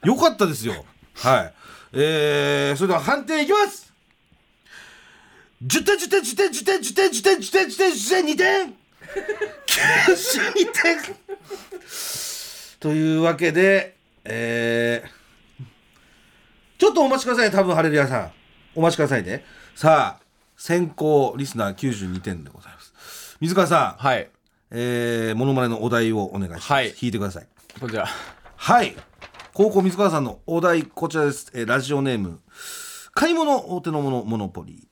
[0.05, 0.85] よかったですよ。
[1.17, 1.53] はい。
[1.95, 3.93] えー、それでは判定いきます。
[5.65, 8.75] 10点10点10点10点10点10点10点10点10点2点
[9.67, 11.17] 92点
[12.79, 13.96] というわけで
[14.29, 15.65] えー、
[16.79, 18.33] ちょっとお待ちくださいね多分ハレルヤさん
[18.75, 20.25] お待ちくださいねさあ
[20.57, 24.29] 先行リスナー92点でございます水川さんはい
[24.71, 26.73] えー、モノマネのお題をお願いします。
[26.73, 27.47] はい弾いてください。
[27.81, 28.07] こちら
[28.57, 28.97] はい。
[29.53, 31.51] 高校水川さんのお題、こちらです。
[31.55, 32.41] えーラジオネーム、
[33.15, 34.87] 買い物大手のものモノポリー。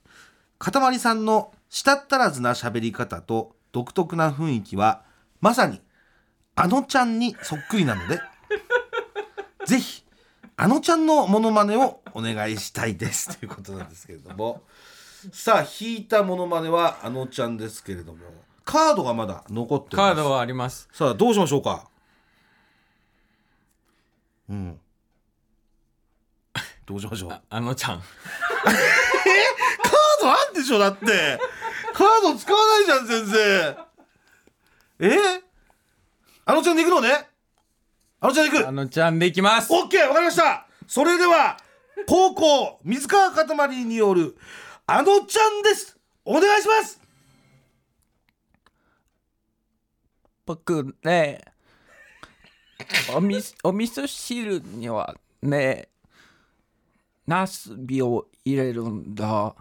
[0.59, 5.03] かたまりさんの舌ったらずな喋り方と独特な雰囲気は、
[5.41, 5.81] まさに、
[6.55, 8.21] あのちゃんにそっくりなので、
[9.67, 10.05] ぜひ、
[10.57, 13.35] あのちゃんのモノマネをお願いしたいです。
[13.39, 14.63] ということなんですけれども。
[15.33, 18.19] さあ、弾いたモノマネはあのちゃんですけれども、
[18.65, 20.89] カードがまだ残ってカードはあります。
[20.93, 21.89] さあどうしましょうか？
[24.49, 24.81] うん。
[26.87, 27.31] どうしましょう？
[27.31, 28.03] カーあのちゃん。
[30.25, 31.39] ドあんでしょだって。
[31.93, 33.77] カード使わないじゃん全然。
[35.01, 35.43] え？
[36.47, 37.29] あのちゃんで行くのね？
[38.21, 38.69] あのちゃんで行く。
[38.69, 39.73] あのちゃんでいきます。
[39.73, 40.67] オッケーわかりました。
[40.87, 41.57] それでは
[42.07, 44.37] 高校水川かたまりによる
[44.87, 45.99] あのちゃんです。
[46.25, 47.01] お願いします。
[50.47, 51.41] 僕ね
[53.15, 55.89] おみお味噌汁にはね
[57.27, 59.55] ナスビを入れるんだ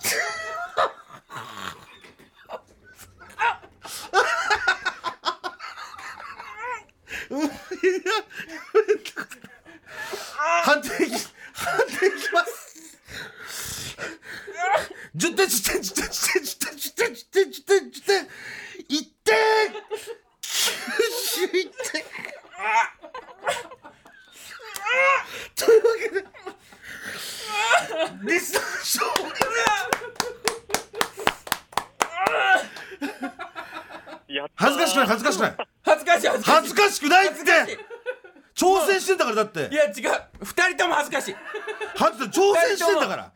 [10.64, 10.88] 判定
[11.52, 12.52] 判定いきます。
[15.16, 16.94] 10点10点10点10点10点10点。
[16.94, 18.28] 10点10点10点
[18.88, 18.92] 1
[19.24, 19.36] 点
[20.42, 21.50] 91
[21.92, 22.04] 点
[25.54, 26.24] というわけで。
[28.22, 29.04] リスナー勝
[34.28, 36.50] 利や恥ずかしくない恥ずかしくない恥ずかしい恥ずかしい。
[36.50, 37.34] 恥ずかしくないって。
[38.54, 39.68] 挑戦してんだからだって。
[39.72, 39.92] いや違う。
[40.42, 41.34] 二人とも恥ずかしい。
[41.34, 43.32] はず挑戦してんだから。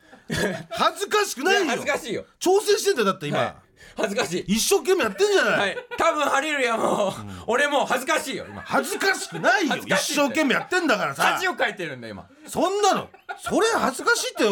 [0.70, 1.66] 恥ずかしくないよ。
[1.66, 2.24] 恥ずかしいよ。
[2.38, 3.54] 挑戦してんだよだって今、はい。
[3.96, 4.44] 恥ずかしい。
[4.46, 5.78] 一生懸命やってんじゃない、はい。
[5.96, 7.12] 多分ハリルヤも、
[7.46, 8.62] 俺も恥ずかしいよ今。
[8.62, 9.76] 恥ずかしくないよ。
[9.76, 11.22] 一生懸命やってんだからさ。
[11.34, 12.28] 恥をかいてるんだ今。
[12.46, 13.08] そんなの。
[13.38, 14.44] それ恥ずかしいって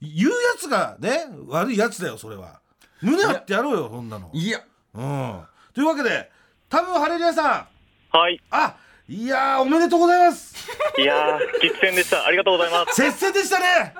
[0.00, 2.60] 言うやつがね悪いやつだよそれは。
[3.00, 4.30] 胸張ってやろうよそんなの。
[4.32, 4.60] いや。
[4.94, 5.42] うん。
[5.74, 6.30] というわけで
[6.74, 7.68] 多分ハレルヤさ
[8.12, 8.16] ん。
[8.16, 8.40] はい。
[8.50, 8.74] あ
[9.08, 10.56] いやーおめでとうございます。
[10.98, 12.26] いやー、激戦でした。
[12.26, 13.00] ありがとうございます。
[13.00, 13.94] 接戦でしたね。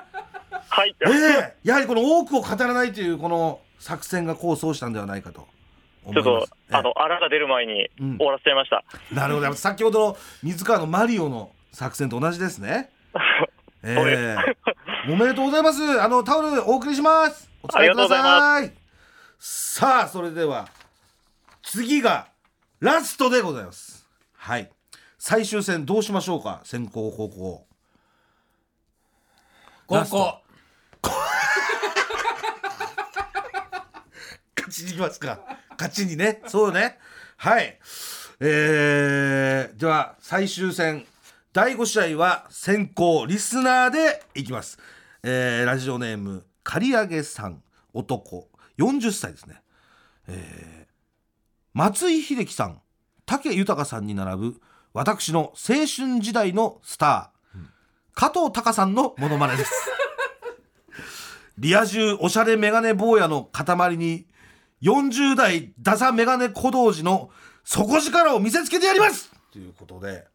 [0.67, 0.93] はい。
[0.99, 1.09] え
[1.53, 1.55] え。
[1.63, 5.47] やはりこの多くを語らないというこの作戦が功を奏したんではないかと
[6.03, 8.17] 思ちょっといます、あの、あらが出る前にうん。
[8.17, 8.83] 終わらせちゃいました。
[9.13, 9.53] なるほど。
[9.53, 12.89] 先ほどの水川のマリオの作戦と同じですね。
[13.83, 15.81] えそうでえおめでとうございます。
[16.01, 17.49] あのタオルお送りします。
[17.63, 18.71] お使いください
[19.39, 20.67] さあそれでは
[21.63, 22.27] 次が
[22.79, 24.07] ラストでございます。
[24.33, 24.69] はい。
[25.17, 26.61] 最終戦どうしましょうか？
[26.63, 27.65] 先攻後攻。
[29.87, 30.41] 高校
[34.57, 35.39] 勝ちに行きますか。
[35.71, 36.41] 勝ちにね。
[36.47, 36.97] そうよね。
[37.37, 37.79] はい。
[38.39, 41.05] えー、では最終戦。
[41.53, 44.77] 第5試合は先行リスナーでいきます、
[45.23, 47.63] えーラジオネーム刈り上げさん。
[47.93, 48.49] 男。
[48.77, 49.61] 40歳ですね。
[50.27, 50.84] えー
[51.75, 52.81] 松井秀喜さん
[53.25, 54.61] 武豊さんに並ぶ
[54.93, 57.59] 私の青春時代のスター、
[58.13, 59.73] 加藤隆さんのモノマネです。
[61.59, 64.25] リア充おしゃれメガネ坊やの塊に
[64.83, 67.29] 40代ダサメガネ小道寺の
[67.65, 69.29] 底力を見せつけてやります！
[69.51, 70.27] ということで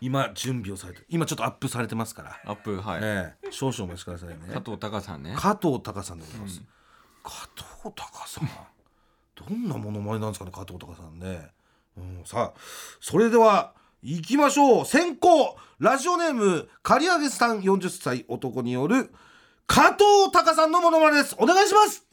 [0.00, 4.36] 今準備をされて今ちょっとアップされてますから、アップはい、ええ少々お待ちくださいね。
[4.52, 5.36] 加藤隆さんね。
[5.38, 6.60] 加藤隆さんでございます、
[7.22, 8.50] 加藤隆さん
[9.48, 11.50] どんなものまねなんですかね加藤隆さんね、
[11.96, 12.60] うん、さあ
[13.00, 13.72] それでは
[14.02, 14.84] 行きましょう。
[14.84, 19.12] 先行ラジオネーム刈り上げさん40歳男による
[19.66, 21.36] 加藤隆さんのものまねです。
[21.38, 22.06] お願いします。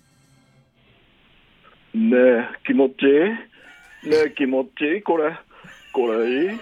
[1.95, 2.93] ねえ、気持ち
[4.03, 4.09] いい？
[4.11, 5.01] ねえ、気持ちいい？
[5.01, 5.35] これ。
[5.91, 6.59] これいい？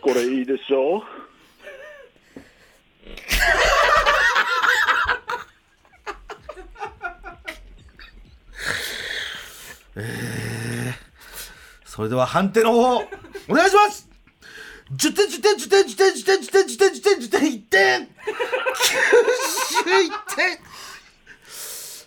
[0.00, 1.02] これいいでしょ
[11.84, 14.08] それでは判定の方お願いします。
[14.92, 17.52] 10 10点10点10点10点10点10点10点10点10点。
[17.52, 18.08] 1点
[19.84, 20.58] 91点。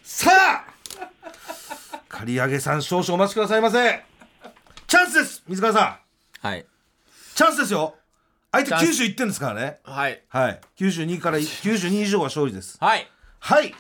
[0.03, 0.65] さあ
[2.09, 4.03] 刈り上げさん少々お待ちくださいませ。
[4.87, 5.99] チャンスです水川さ
[6.43, 6.47] ん。
[6.47, 6.65] はい。
[7.35, 7.95] チャンスですよ。
[8.51, 9.03] 相手チャンス。
[9.03, 9.79] 91点ですからね。
[9.83, 10.23] はい。
[10.29, 10.61] はい。
[10.79, 12.77] 92から92以上は勝利です。
[12.79, 13.07] はい。
[13.39, 13.75] はい。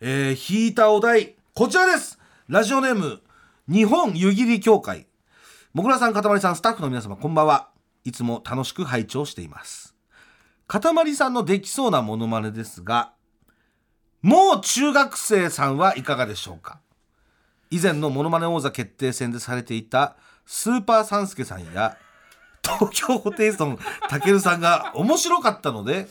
[0.00, 2.18] えー、引いたお題こちらです。
[2.48, 3.20] ラジオネーム
[3.68, 5.06] 日本湯切り協会。
[5.74, 7.68] もぐらさんかたまりさんスタッフの皆様こんばんは。
[8.04, 9.94] いつも楽しく拝聴しています。
[10.66, 13.12] かたまりさんのできそうなモノマネですが
[14.22, 16.80] もう中学生さんはいかがでしょうか？
[17.70, 21.98] 以前のモノマネ王座決定戦でされていたスーパーサンスケさんや
[22.64, 23.78] 東京ホテイソン
[24.08, 26.08] たけるさんが面白かったので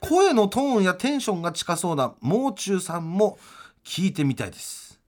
[0.00, 3.38] 声のトーンやテンションが近そうなもう中さんも
[3.86, 4.98] 聞いてみたいです。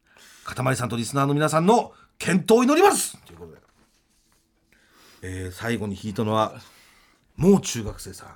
[0.45, 3.59] かたまりさんとリスナーの皆さんの健闘を祈りますということで、
[5.23, 6.55] えー最後に弾いたのは
[7.37, 8.29] もう中学生さん。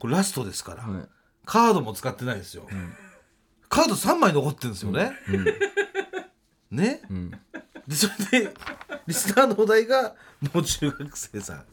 [0.00, 1.08] これラストですから、はい
[1.44, 2.68] カードも使ってないですよ、
[3.68, 5.10] カード3枚残ってるんですよね、
[6.70, 7.00] ね、
[7.88, 8.54] でそれで
[9.08, 10.14] リスナーのお題が
[10.54, 11.64] もう中学生さん。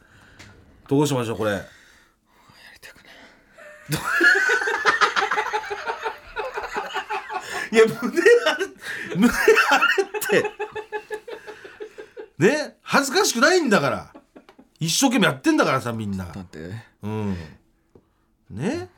[0.88, 1.58] どうしましょうこれ。
[1.58, 1.60] い
[7.78, 8.78] や胸ある
[9.16, 9.34] 胸ある
[10.18, 10.44] って。
[12.40, 14.14] ね恥ずかしくないんだから。
[14.80, 16.26] 一生懸命やってんだからさみんな。
[16.26, 16.72] だって。
[17.04, 17.36] うん。
[18.50, 18.90] ね？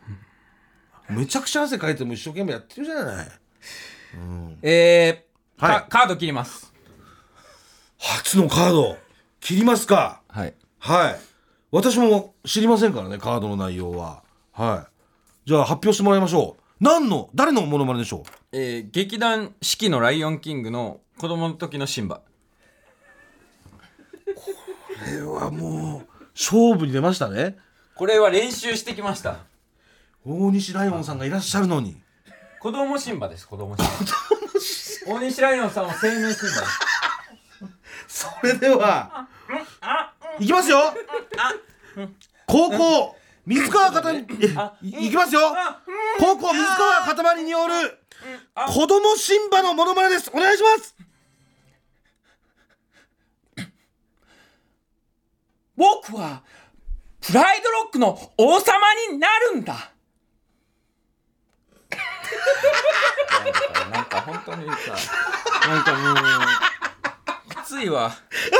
[1.10, 3.28] めちゃくちゃ汗かいても一生懸命やってるじゃない。
[4.62, 5.82] えーはい。
[5.82, 6.72] かカード切ります。
[7.98, 8.98] 初のカード。
[9.40, 10.22] 切りますか。
[10.28, 10.54] はい。
[10.80, 11.20] はい。
[11.72, 14.24] 私も知りませんからねカードの内容は。
[14.52, 14.88] は
[15.46, 15.50] い。
[15.50, 18.30] じゃあ発表してもらいましょう何の誰のモノマネでしょう？
[18.52, 22.22] えー劇団四季のライオンキングの子供の時のシンバ。
[24.26, 24.52] こ
[25.06, 27.56] れはもう勝負に出ましたね。
[27.96, 29.42] これは練習してきました。
[30.26, 32.02] 大西ライオンさんがいらっしゃるのに。
[32.60, 33.86] 子供シンバです子供シン
[35.08, 35.20] バ。
[35.20, 36.68] 大西ライオンさんは生命シンバで
[38.08, 38.26] す。
[38.28, 39.28] それでは
[40.40, 40.80] いきますよ。
[42.48, 43.16] 高校
[43.46, 44.26] 水川かたえ
[44.84, 45.42] いいきますよ。
[46.20, 47.74] 高校水川かたまりによる
[48.68, 50.30] 子供シンバのモノマネです。
[50.32, 50.96] お願いします。
[55.76, 56.44] 僕は
[57.20, 58.78] プライドロックの王様
[59.12, 59.92] になるんだ。
[63.92, 64.96] なんか本当にさ。
[65.68, 66.16] なんかもう
[67.66, 68.12] きついわ。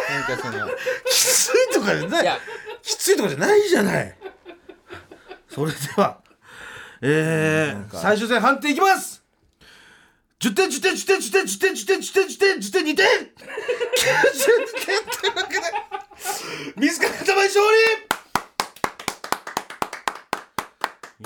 [0.10, 0.68] なんかその。
[1.06, 2.40] きついとかじゃない。
[2.82, 4.18] きついとかじゃないじゃない
[5.54, 6.20] それでは
[7.02, 9.22] えー、最終戦判定いきます。
[10.40, 13.06] 10点10点10点10点10点10点10点10点10点2点。
[13.06, 13.06] 90
[14.86, 15.62] 点というわけで。
[16.78, 17.66] 水川かたまり勝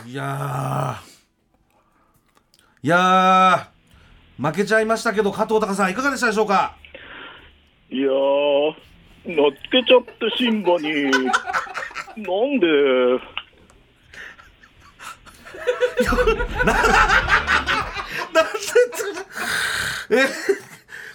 [0.04, 0.12] 利。
[0.12, 2.88] いやー。
[2.88, 4.44] いやー。
[4.50, 6.76] 負けちゃいましたけど加藤隆さんいかがでしたでしょうか？
[7.92, 8.12] いやー、
[9.28, 12.68] 乗っけちゃってシンバに、なんで、
[16.04, 16.32] なんで
[20.10, 20.28] えー、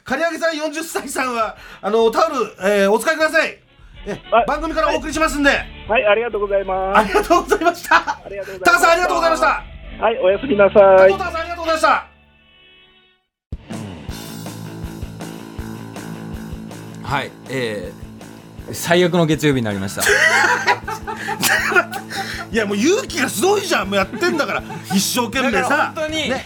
[0.05, 3.59] 刈り上げさん40歳さんはあのタオル、えーお使いください。
[4.07, 4.47] えはい。
[4.47, 5.51] 番組からお送りしますんで、
[5.89, 6.99] はい、ありがとうございます。
[6.99, 8.19] ありがとうございました。
[8.65, 9.63] タカさんありがとうございました。
[10.01, 11.13] はい、おやすみなさい。
[11.13, 12.11] タカさんありがとうございました。
[17.11, 20.03] はいえー、最悪の月曜日になりました
[22.53, 23.89] いやもう勇気がすごいじゃん。
[23.89, 24.63] もうやってんだから。
[24.95, 26.45] 一生懸命だからさ本当にね。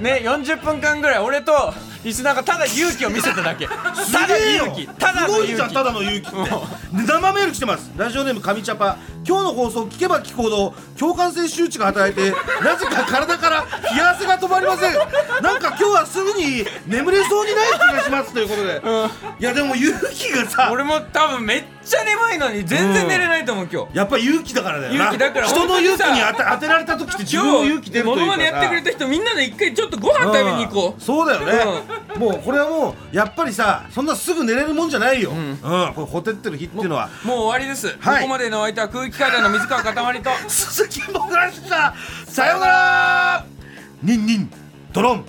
[0.00, 1.72] ね40分間ぐらい俺と
[2.04, 3.66] リスナーがただ勇気を見せただけ。
[3.66, 3.74] た
[4.26, 4.86] だ勇気。
[4.86, 6.36] ただすの勇気ごいじゃんただの勇気って。
[6.92, 7.90] 生メール来てます。
[7.96, 8.98] ラジオネーム神チャパ。
[9.26, 12.30] 今日の放送聞けば聞くほど共感性周知が働いて
[12.62, 14.92] なぜか体から冷や汗が止まりません。
[15.42, 18.32] なんか今日はすぐに眠れそうにない気がします。
[18.32, 18.80] ということで、
[19.40, 20.70] いやでも勇気がさ。
[20.72, 23.96] 俺も多分めっちゃ眠いのに全然寝れないと思う今日。
[23.96, 24.96] やっぱ勇気だからだよな。
[24.96, 28.26] 勇気だから人の勇気に本当て当てられた時って自分も勇気出るというかさ。
[28.26, 30.98] モノマネやってくれた人みんなで一回ちょっとご飯食べに行こう。
[30.98, 31.00] ん。
[31.00, 31.82] そうだよね、
[32.18, 35.58] もうこれはもうやっぱりさそんなすぐ寝れるもんじゃないよ、うん。
[35.94, 37.08] これほてってる日っていうのは。
[37.24, 38.22] うもう終わりです、はい。
[38.22, 40.30] ここまでのお相手は空気階段の水川かたまりと。
[40.48, 41.94] 鈴木もぐらでした。
[42.26, 43.44] さようなら。
[44.02, 44.50] ニンニン。
[44.92, 45.24] ドロン。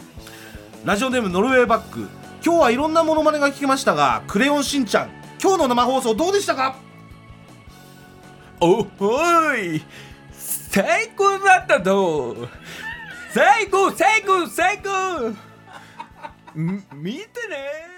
[0.86, 2.08] ラジオネームノルウェーバック。
[2.46, 5.10] 今日はいろんなモノマネが聞けましたがクレヨンしんちゃん
[5.42, 6.76] 今日の生放送どうでしたか？
[8.60, 9.84] おおい
[10.32, 12.36] 最高だったぞ
[13.32, 15.36] 最高最高最高。
[16.56, 17.97] 見てね。